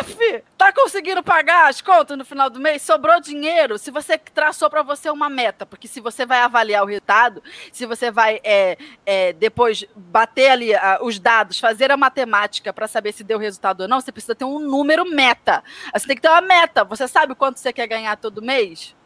[0.00, 2.82] Uf, tá conseguindo pagar as contas no final do mês?
[2.82, 3.78] Sobrou dinheiro?
[3.78, 7.42] Se você traçou para você uma meta, porque se você vai avaliar o resultado,
[7.72, 8.76] se você vai é,
[9.06, 10.70] é, depois bater ali
[11.00, 14.44] os dados, fazer a matemática para saber se deu resultado ou não, você precisa ter
[14.44, 15.62] um número meta.
[15.92, 16.82] Você tem que ter uma meta.
[16.84, 18.96] Você sabe quanto você quer ganhar todo mês?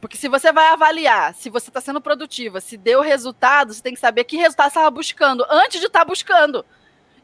[0.00, 3.94] Porque se você vai avaliar se você está sendo produtiva, se deu resultado, você tem
[3.94, 6.64] que saber que resultado você estava buscando antes de estar tá buscando.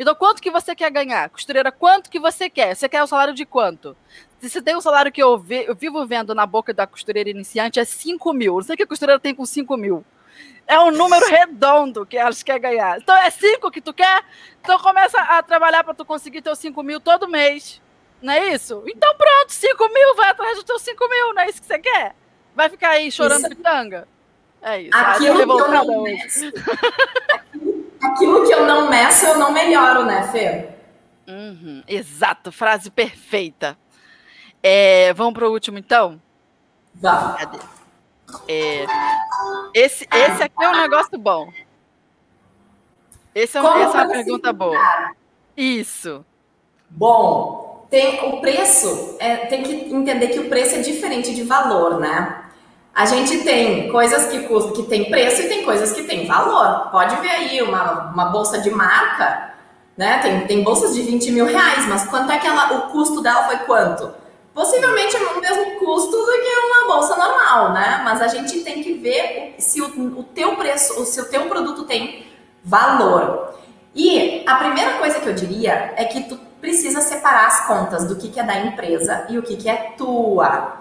[0.01, 1.28] Então, quanto que você quer ganhar?
[1.28, 2.74] Costureira, quanto que você quer?
[2.74, 3.94] Você quer o salário de quanto?
[4.40, 7.28] Se você tem um salário que eu, vi, eu vivo vendo na boca da costureira
[7.28, 8.55] iniciante, é 5 mil.
[8.55, 10.03] Não sei o que a costureira tem com 5 mil.
[10.66, 12.96] É um número redondo que elas querem ganhar.
[12.96, 14.24] Então, é 5 que tu quer?
[14.62, 17.78] Então, começa a trabalhar para tu conseguir teus 5 mil todo mês.
[18.22, 18.82] Não é isso?
[18.86, 21.34] Então, pronto, 5 mil, vai atrás dos teus 5 mil.
[21.34, 22.14] Não é isso que você quer?
[22.57, 23.51] Vai ficar aí chorando isso.
[23.51, 24.09] pitanga?
[24.62, 24.96] É isso.
[24.96, 26.05] Aquilo que eu não
[28.03, 30.68] aquilo que eu não meço, eu não melhoro, né, Fê?
[31.28, 33.78] Uhum, exato, frase perfeita.
[34.62, 36.20] É, vamos para o último, então?
[36.94, 37.40] Vamos.
[38.48, 38.86] É,
[39.74, 41.53] esse, esse aqui é um negócio bom.
[43.34, 44.76] Esse é um, essa é uma pergunta boa.
[45.57, 46.24] Isso.
[46.88, 51.98] Bom, tem o preço, é, tem que entender que o preço é diferente de valor,
[52.01, 52.49] né?
[52.95, 56.91] A gente tem coisas que, que tem preço e tem coisas que tem valor.
[56.91, 59.55] Pode ver aí uma, uma bolsa de marca,
[59.97, 60.18] né?
[60.18, 63.45] Tem, tem bolsas de 20 mil reais, mas quanto é que ela, o custo dela
[63.45, 64.12] foi quanto?
[64.53, 68.01] Possivelmente é o mesmo custo do que uma bolsa normal, né?
[68.05, 71.84] Mas a gente tem que ver se o, o teu preço, se o teu produto
[71.84, 72.26] tem
[72.62, 73.55] valor.
[73.95, 78.16] E a primeira coisa que eu diria é que tu precisa separar as contas do
[78.16, 80.80] que, que é da empresa e o que, que é tua.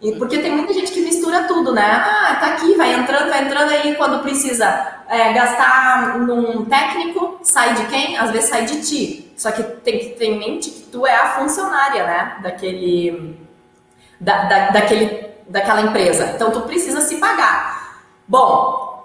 [0.00, 1.84] E porque tem muita gente que mistura tudo, né?
[1.84, 4.66] Ah, tá aqui, vai entrando, vai entrando aí quando precisa
[5.08, 8.16] é, gastar num técnico, sai de quem?
[8.16, 9.32] Às vezes sai de ti.
[9.36, 12.38] Só que tem que ter em mente que tu é a funcionária, né?
[12.42, 13.38] Daquele,
[14.18, 16.32] da, da, daquele, daquela empresa.
[16.34, 18.02] Então tu precisa se pagar.
[18.26, 19.04] Bom,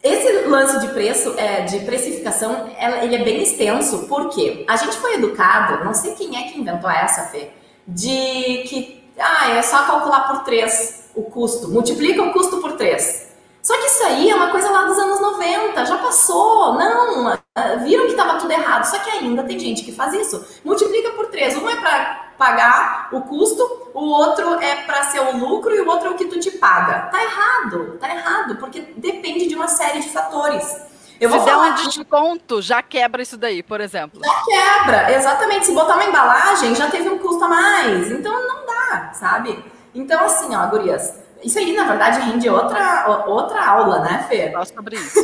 [0.00, 2.70] esse lance de preço, é, de precificação,
[3.02, 6.88] ele é bem extenso, porque a gente foi educado, não sei quem é que inventou
[6.88, 7.50] essa, Fê,
[7.88, 13.26] de que ah, é só calcular por 3 o custo, multiplica o custo por 3.
[13.62, 17.36] Só que isso aí é uma coisa lá dos anos 90, já passou, não,
[17.82, 20.60] viram que estava tudo errado, só que ainda tem gente que faz isso.
[20.64, 25.36] Multiplica por 3, um é para pagar o custo, o outro é para ser o
[25.36, 27.08] lucro e o outro é o que tu te paga.
[27.10, 30.86] Tá errado, tá errado, porque depende de uma série de fatores.
[31.18, 34.20] Eu Se der um desconto, já quebra isso daí, por exemplo.
[34.22, 35.66] Já quebra, exatamente.
[35.66, 38.10] Se botar uma embalagem, já teve um custo a mais.
[38.10, 38.65] Então não
[39.12, 39.64] sabe?
[39.94, 44.50] Então, assim, ó, gurias, isso aí, na verdade, rende outra, outra aula, né, Fê?
[44.50, 45.20] Fala sobre isso.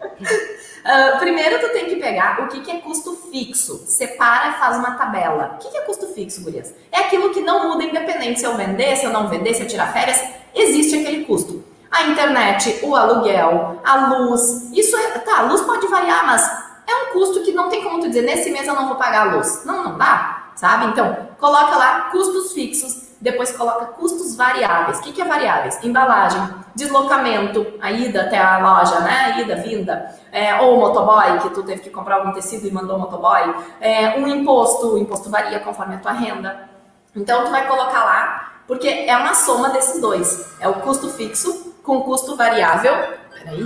[0.00, 3.78] uh, primeiro, tu tem que pegar o que, que é custo fixo.
[3.86, 5.54] Separa e faz uma tabela.
[5.54, 6.74] O que, que é custo fixo, gurias?
[6.92, 9.68] É aquilo que não muda independente se eu vender, se eu não vender, se eu
[9.68, 10.22] tirar férias.
[10.54, 14.70] Existe aquele custo a internet, o aluguel, a luz.
[14.72, 16.42] Isso é, tá, a luz pode variar, mas
[16.86, 19.28] é um custo que não tem como tu dizer, nesse mês eu não vou pagar
[19.28, 19.64] a luz.
[19.64, 20.86] Não, não dá, sabe?
[20.86, 24.98] Então, coloca lá custos fixos, depois coloca custos variáveis.
[24.98, 25.82] O que, que é variáveis?
[25.84, 26.42] Embalagem,
[26.74, 29.34] deslocamento, a ida até a loja, né?
[29.36, 30.12] A ida, vinda.
[30.32, 33.54] É, ou motoboy, que tu teve que comprar algum tecido e mandou motoboy.
[33.80, 36.68] É, um imposto, o imposto varia conforme a tua renda.
[37.14, 40.56] Então, tu vai colocar lá, porque é uma soma desses dois.
[40.58, 42.94] É o custo fixo com custo variável.
[43.32, 43.62] Peraí.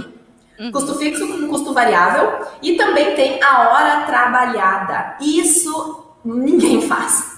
[0.60, 0.70] Uhum.
[0.70, 2.46] Custo fixo com custo variável.
[2.60, 5.16] E também tem a hora trabalhada.
[5.20, 7.32] Isso ninguém faz.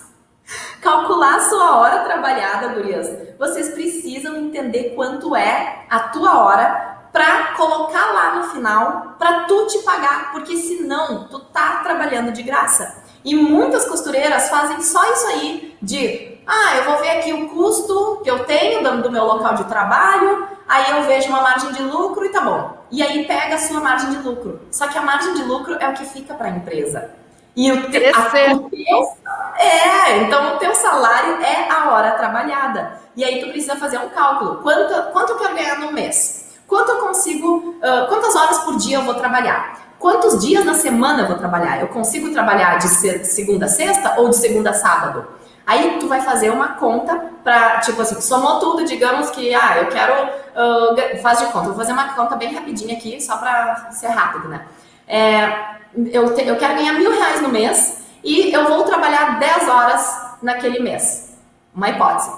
[0.81, 3.11] Calcular a sua hora trabalhada, gurias.
[3.39, 9.67] Vocês precisam entender quanto é a tua hora para colocar lá no final para tu
[9.67, 13.03] te pagar, porque senão tu tá trabalhando de graça.
[13.25, 18.21] E muitas costureiras fazem só isso aí de, ah, eu vou ver aqui o custo
[18.23, 22.25] que eu tenho do meu local de trabalho, aí eu vejo uma margem de lucro
[22.25, 22.85] e tá bom.
[22.91, 24.61] E aí pega a sua margem de lucro.
[24.71, 27.11] Só que a margem de lucro é o que fica para a empresa.
[27.57, 29.17] E o, te, a, o teu,
[29.57, 32.99] é, então o teu salário é a hora trabalhada.
[33.17, 34.57] E aí tu precisa fazer um cálculo.
[34.57, 36.53] Quanto, quanto eu quero ganhar no mês?
[36.67, 39.85] Quanto eu consigo, uh, quantas horas por dia eu vou trabalhar?
[39.99, 41.81] Quantos dias na semana eu vou trabalhar?
[41.81, 45.27] Eu consigo trabalhar de segunda a sexta ou de segunda a sábado?
[45.67, 49.87] Aí tu vai fazer uma conta para, tipo assim, somou tudo, digamos que, ah, eu
[49.87, 54.09] quero, uh, faz de conta, vou fazer uma conta bem rapidinha aqui, só para ser
[54.09, 54.67] rápido, né?
[55.07, 55.74] É,
[56.13, 60.37] eu, te, eu quero ganhar mil reais no mês e eu vou trabalhar 10 horas
[60.43, 61.35] naquele mês.
[61.75, 62.33] Uma hipótese.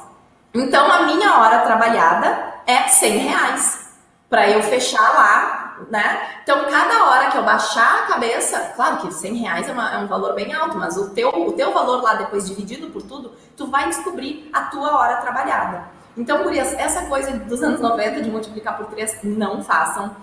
[0.55, 3.87] Então, a minha hora trabalhada é 100 reais
[4.29, 6.41] para eu fechar lá, né?
[6.43, 9.99] Então, cada hora que eu baixar a cabeça, claro que 100 reais é, uma, é,
[9.99, 13.35] um valor bem alto, mas o teu, o teu valor lá, depois dividido por tudo,
[13.57, 15.85] tu vai descobrir a tua hora trabalhada.
[16.17, 20.17] Então, Gurias, essa coisa dos anos 90 de multiplicar por 3, não façam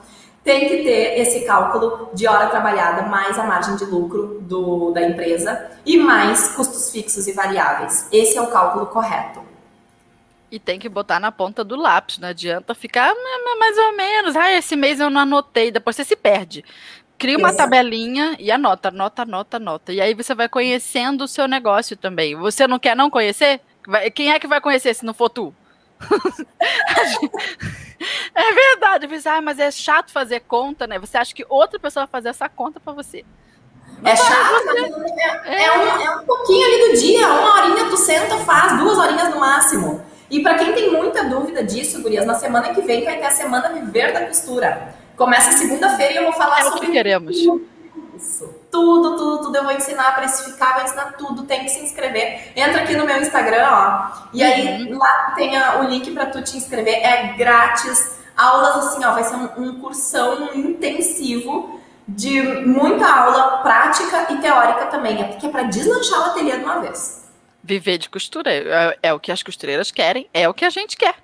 [0.44, 5.02] tem que ter esse cálculo de hora trabalhada mais a margem de lucro do, da
[5.02, 8.08] empresa e mais custos fixos e variáveis.
[8.12, 9.42] Esse é o cálculo correto.
[10.52, 13.12] E tem que botar na ponta do lápis, não adianta ficar
[13.60, 14.36] mais ou menos.
[14.36, 16.64] Ah, esse mês eu não anotei, depois você se perde.
[17.18, 17.64] Cria uma Exato.
[17.64, 19.94] tabelinha e anota, anota, anota, anota.
[19.94, 22.36] E aí você vai conhecendo o seu negócio também.
[22.36, 23.62] Você não quer não conhecer?
[24.14, 25.56] Quem é que vai conhecer se não for tu?
[28.36, 29.06] é verdade.
[29.06, 31.00] Eu pensei, ah, mas é chato fazer conta, né?
[31.00, 33.24] Você acha que outra pessoa vai fazer essa conta para você?
[34.04, 34.68] É chato,
[35.46, 38.98] é, é, um, é um pouquinho ali do dia, uma horinha tu senta, faz, duas
[38.98, 40.04] horinhas no máximo.
[40.30, 43.32] E para quem tem muita dúvida disso, Gurias, na semana que vem vai ter a
[43.32, 44.94] Semana Viver da Costura.
[45.16, 46.80] Começa segunda-feira e eu vou falar é sobre.
[46.80, 47.38] O que queremos.
[48.18, 48.63] Isso.
[48.74, 49.56] Tudo, tudo, tudo.
[49.56, 51.44] Eu vou ensinar a precificar, vou ensinar tudo.
[51.44, 52.52] Tem que se inscrever.
[52.56, 54.08] Entra aqui no meu Instagram, ó.
[54.34, 54.98] E aí uhum.
[54.98, 56.96] lá tem a, o link para tu te inscrever.
[56.96, 58.18] É grátis.
[58.36, 59.12] Aulas assim, ó.
[59.12, 65.22] Vai ser um, um cursão intensivo de muita aula prática e teórica também.
[65.22, 67.30] É porque é para deslanchar o ateliê de uma vez.
[67.64, 70.98] Viver de costura é, é o que as costureiras querem, é o que a gente
[70.98, 71.23] quer.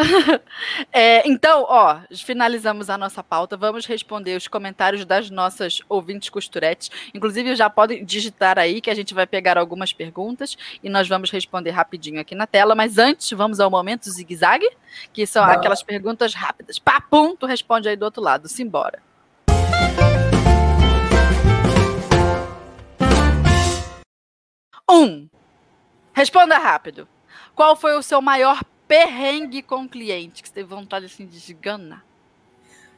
[0.92, 3.56] é, então, ó, finalizamos a nossa pauta.
[3.56, 6.90] Vamos responder os comentários das nossas ouvintes costuretes.
[7.14, 11.30] Inclusive, já podem digitar aí que a gente vai pegar algumas perguntas e nós vamos
[11.30, 12.74] responder rapidinho aqui na tela.
[12.74, 14.68] Mas antes, vamos ao momento zigue-zague,
[15.12, 16.78] que são aquelas perguntas rápidas.
[16.78, 18.48] Papum, tu responde aí do outro lado.
[18.48, 19.02] Simbora.
[24.90, 25.28] Um.
[26.12, 27.06] Responda rápido.
[27.54, 31.36] Qual foi o seu maior perrengue com o cliente que você teve vontade assim de
[31.36, 32.04] esganar?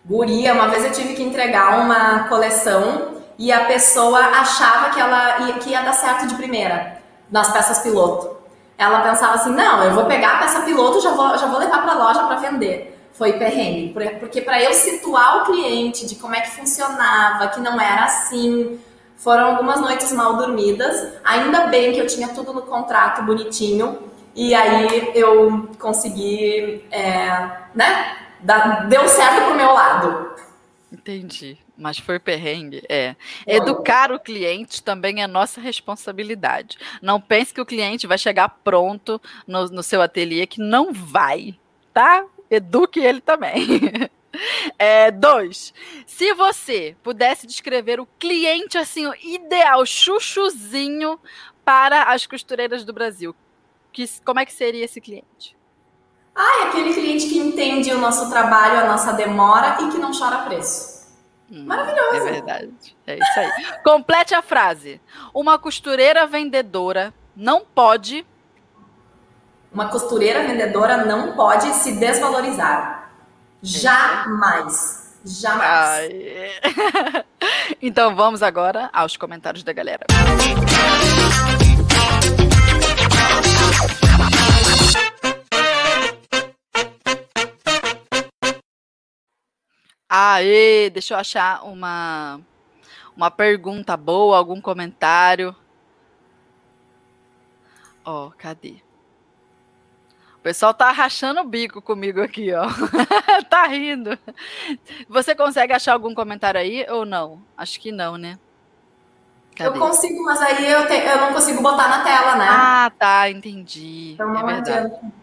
[0.06, 5.48] Guria, uma vez eu tive que entregar uma coleção e a pessoa achava que ela
[5.48, 6.98] ia, que ia dar certo de primeira
[7.30, 8.38] nas peças piloto.
[8.78, 11.82] Ela pensava assim: não, eu vou pegar a peça piloto, já vou, já vou levar
[11.82, 12.98] para a loja para vender.
[13.12, 17.78] Foi perrengue, porque para eu situar o cliente de como é que funcionava, que não
[17.78, 18.80] era assim,
[19.14, 21.12] foram algumas noites mal dormidas.
[21.22, 28.18] Ainda bem que eu tinha tudo no contrato bonitinho e aí eu consegui, é, né?
[28.88, 30.32] deu certo pro meu lado.
[30.90, 31.58] Entendi.
[31.76, 32.82] Mas foi perrengue.
[32.88, 33.16] É.
[33.46, 36.78] Educar o cliente também é nossa responsabilidade.
[37.00, 41.58] Não pense que o cliente vai chegar pronto no, no seu ateliê, que não vai,
[41.92, 42.24] tá?
[42.50, 43.80] Eduque ele também.
[44.78, 45.74] É, dois,
[46.06, 51.20] se você pudesse descrever o cliente assim, o ideal, chuchuzinho
[51.62, 53.36] para as costureiras do Brasil,
[53.92, 55.56] que, como é que seria esse cliente?
[56.34, 60.18] Ah, é aquele cliente que entende o nosso trabalho, a nossa demora e que não
[60.18, 60.92] chora preço.
[61.50, 62.16] Hum, Maravilhoso.
[62.16, 62.96] É verdade.
[63.06, 63.50] É isso aí.
[63.84, 65.00] Complete a frase.
[65.34, 68.26] Uma costureira vendedora não pode.
[69.70, 73.10] Uma costureira vendedora não pode se desvalorizar.
[73.62, 75.02] Jamais.
[75.24, 76.12] Jamais.
[77.80, 80.06] então vamos agora aos comentários da galera.
[90.14, 92.38] Aê, deixa eu achar uma,
[93.16, 95.56] uma pergunta boa, algum comentário.
[98.04, 98.74] Ó, oh, cadê?
[100.36, 102.66] O pessoal tá rachando o bico comigo aqui, ó.
[103.48, 104.18] tá rindo.
[105.08, 107.42] Você consegue achar algum comentário aí ou não?
[107.56, 108.38] Acho que não, né?
[109.56, 109.70] Cadê?
[109.70, 112.46] Eu consigo, mas aí eu, te, eu não consigo botar na tela, né?
[112.50, 114.12] Ah, tá, entendi.
[114.12, 114.70] Então, é verdade.
[114.72, 115.21] Adianta.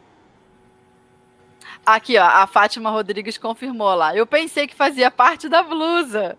[1.85, 4.15] Aqui, ó, a Fátima Rodrigues confirmou lá.
[4.15, 6.37] Eu pensei que fazia parte da blusa.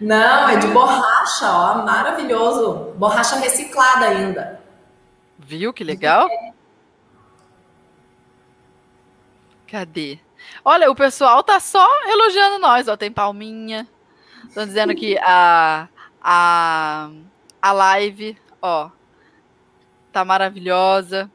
[0.00, 2.92] Não, é de borracha, ó, maravilhoso.
[2.96, 4.60] Borracha reciclada ainda.
[5.38, 6.28] Viu que legal?
[9.66, 10.18] Cadê?
[10.64, 12.96] Olha, o pessoal tá só elogiando nós, ó.
[12.96, 13.88] Tem palminha.
[14.46, 15.88] Estão dizendo que a,
[16.20, 17.08] a,
[17.60, 18.90] a live, ó,
[20.12, 21.30] tá maravilhosa.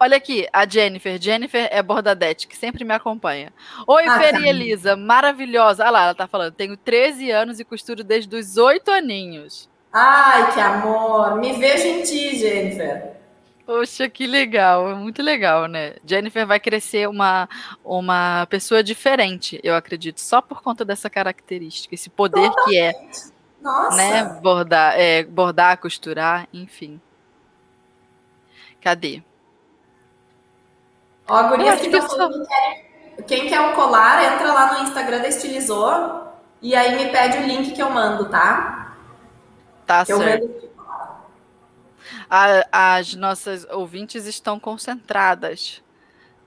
[0.00, 1.20] Olha aqui, a Jennifer.
[1.20, 3.52] Jennifer é bordadete, que sempre me acompanha.
[3.86, 4.46] Oi, ah, Fer tá.
[4.46, 5.82] Elisa, maravilhosa.
[5.82, 6.52] Olha lá, ela tá falando.
[6.54, 9.68] Tenho 13 anos e costuro desde os 8 aninhos.
[9.92, 11.36] Ai, que amor.
[11.40, 13.18] Me vejo em ti, Jennifer.
[13.68, 15.96] Poxa, que legal, muito legal, né?
[16.02, 17.46] Jennifer vai crescer uma,
[17.84, 22.64] uma pessoa diferente, eu acredito, só por conta dessa característica, esse poder Totalmente.
[22.64, 22.94] que é,
[23.60, 23.96] Nossa.
[23.98, 24.24] né?
[24.40, 26.98] Bordar, é, bordar, costurar, enfim.
[28.80, 29.22] Cadê?
[31.28, 32.46] Ó, a guria que tá falando
[33.16, 37.38] que quem quer um colar, entra lá no Instagram da Estilizou e aí me pede
[37.38, 38.94] o link que eu mando, tá?
[39.86, 40.68] Tá que certo.
[42.30, 45.82] A, as nossas ouvintes estão concentradas.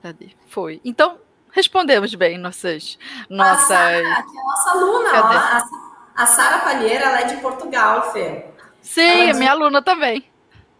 [0.02, 0.30] Cadê?
[0.48, 0.80] Foi.
[0.84, 1.18] Então,
[1.50, 2.98] respondemos bem nossas.
[3.28, 3.70] nossas...
[3.70, 5.36] A Sarah, que é a nossa aluna, Cadê?
[5.36, 5.82] ó.
[6.14, 8.46] A, Sara Palheira, ela é de Portugal, Fê.
[8.80, 10.31] Sim, é minha aluna também.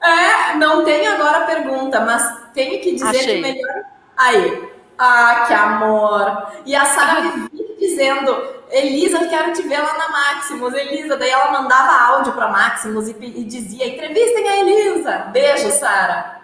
[0.03, 3.37] É, não tem agora a pergunta, mas tenho que dizer Achei.
[3.37, 3.83] que melhor
[4.17, 6.63] Aí, ah, que amor.
[6.67, 11.17] E a Sara vivia dizendo, Elisa, quero te ver lá na Maximus, Elisa.
[11.17, 15.19] Daí ela mandava áudio para Maximus e, e dizia, entrevistem a Elisa.
[15.33, 16.43] Beijo, Sara.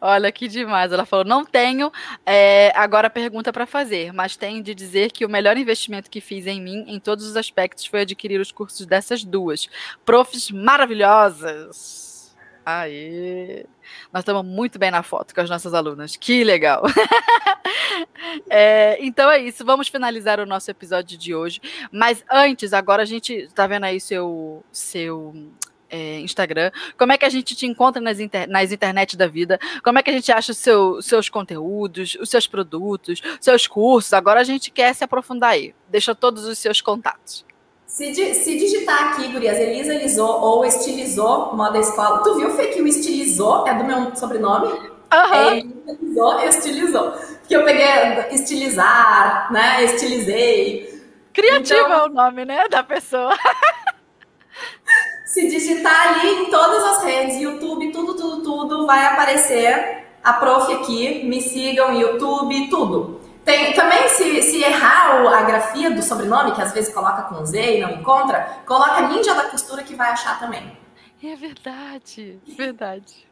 [0.00, 0.92] Olha que demais.
[0.92, 1.90] Ela falou: não tenho
[2.24, 6.46] é, agora pergunta para fazer, mas tenho de dizer que o melhor investimento que fiz
[6.46, 9.68] em mim, em todos os aspectos, foi adquirir os cursos dessas duas.
[10.04, 12.13] Profs maravilhosas.
[12.64, 13.66] Aê!
[14.12, 16.16] Nós estamos muito bem na foto com as nossas alunas.
[16.16, 16.82] Que legal!
[18.48, 19.64] é, então é isso.
[19.64, 21.60] Vamos finalizar o nosso episódio de hoje.
[21.92, 25.34] Mas antes, agora a gente está vendo aí seu seu
[25.90, 26.70] é, Instagram.
[26.98, 29.58] Como é que a gente te encontra nas, inter, nas internet da vida?
[29.82, 34.12] Como é que a gente acha seu, seus conteúdos, os seus produtos, seus cursos?
[34.12, 35.74] Agora a gente quer se aprofundar aí.
[35.88, 37.44] Deixa todos os seus contatos.
[37.94, 42.82] Se, se digitar aqui, Gurias, Elisa Elisou ou Estilizou Moda Escola, tu viu, Fê, que
[42.82, 44.66] o Estilizou é do meu sobrenome?
[45.12, 45.54] Aham.
[45.54, 45.82] Uhum.
[45.86, 47.12] É Elisou, Estilizou.
[47.46, 47.86] Que eu peguei
[48.32, 49.84] estilizar, né?
[49.84, 51.04] Estilizei.
[51.32, 53.32] Criativo então, é o nome, né, da pessoa.
[55.24, 60.72] se digitar ali em todas as redes, YouTube, tudo, tudo, tudo, vai aparecer a prof
[60.72, 61.22] aqui.
[61.24, 63.23] Me sigam, YouTube, tudo.
[63.44, 67.76] Tem, também, se, se errar a grafia do sobrenome, que às vezes coloca com Z
[67.76, 70.76] e não encontra, coloca Ninja da Costura que vai achar também.
[71.22, 73.26] É verdade, verdade.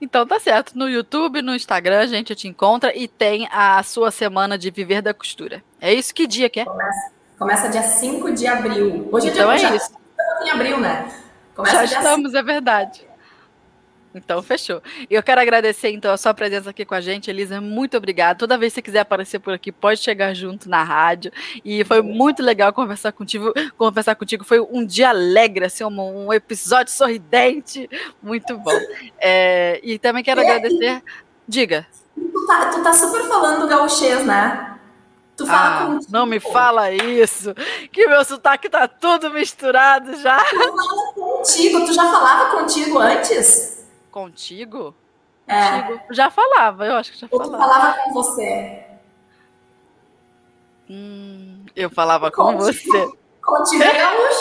[0.00, 0.78] Então tá certo.
[0.78, 5.02] No YouTube, no Instagram, a gente te encontra e tem a sua semana de viver
[5.02, 5.62] da costura.
[5.80, 6.14] É isso?
[6.14, 6.64] Que dia que é?
[6.64, 9.08] Começa, começa dia 5 de abril.
[9.10, 9.90] Hoje então é dia é isso.
[10.44, 11.10] em abril, né?
[11.54, 12.38] Começa já estamos, 5.
[12.38, 13.06] é verdade.
[14.16, 14.82] Então, fechou.
[15.10, 17.60] Eu quero agradecer, então, a sua presença aqui com a gente, Elisa.
[17.60, 18.38] Muito obrigada.
[18.38, 21.30] Toda vez que você quiser aparecer por aqui, pode chegar junto na rádio.
[21.64, 23.52] E foi muito legal conversar contigo.
[23.76, 27.88] Conversar contigo foi um dia alegre, assim, um, um episódio sorridente.
[28.22, 28.78] Muito bom.
[29.18, 31.02] É, e também quero e agradecer.
[31.46, 31.86] Diga.
[32.14, 34.76] Tu tá, tu tá super falando gauchês, né?
[35.36, 36.12] Tu fala ah, contigo.
[36.12, 37.54] Não me fala isso,
[37.92, 40.42] que meu sotaque tá tudo misturado já.
[40.42, 43.75] Tu fala contigo, tu já falava contigo antes?
[44.16, 44.94] Contigo?
[45.46, 45.82] É.
[45.82, 46.14] Contigo.
[46.14, 47.52] Já falava, eu acho que já falava.
[47.52, 48.86] Eu falava com você.
[50.88, 53.12] Hum, eu falava contigo, com você.
[53.44, 54.40] Contigo é gaúcho.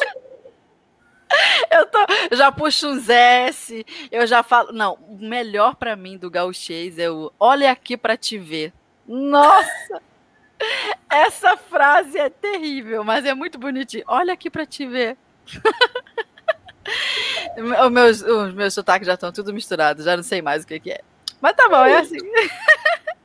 [1.69, 1.97] Eu tô,
[2.32, 4.71] já puxo uns S, eu já falo.
[4.71, 8.71] Não, o melhor para mim do gauchês é o olha aqui para te ver.
[9.05, 10.01] Nossa!
[11.09, 14.05] Essa frase é terrível, mas é muito bonitinho.
[14.07, 15.17] Olha aqui para te ver.
[17.86, 20.79] Os, meus, os meus sotaques já estão tudo misturados, já não sei mais o que,
[20.79, 21.01] que é.
[21.41, 22.17] Mas tá bom, é assim.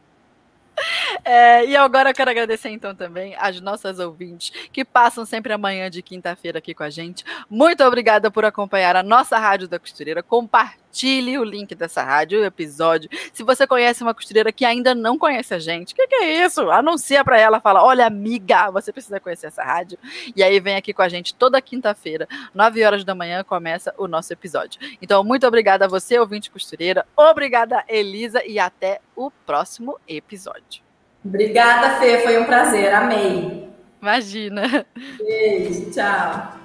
[1.25, 5.91] É, e agora eu quero agradecer então também às nossas ouvintes que passam sempre amanhã
[5.91, 7.25] de quinta-feira aqui com a gente.
[7.49, 10.23] Muito obrigada por acompanhar a nossa Rádio da Costureira.
[10.91, 13.09] Compartilhe o link dessa rádio, o episódio.
[13.33, 16.45] Se você conhece uma costureira que ainda não conhece a gente, o que, que, é
[16.45, 16.69] isso?
[16.69, 19.97] Anuncia para ela, fala: olha, amiga, você precisa conhecer essa rádio.
[20.35, 24.09] E aí vem aqui com a gente toda quinta-feira, 9 horas da manhã, começa o
[24.09, 24.81] nosso episódio.
[25.01, 27.07] Então, muito obrigada a você, ouvinte costureira.
[27.17, 30.83] Obrigada, Elisa, e até o próximo episódio.
[31.25, 32.19] Obrigada, Fê.
[32.19, 32.93] Foi um prazer.
[32.93, 33.69] Amei.
[34.03, 34.85] Imagina.
[35.19, 35.91] Beijo.
[35.93, 36.60] Tchau.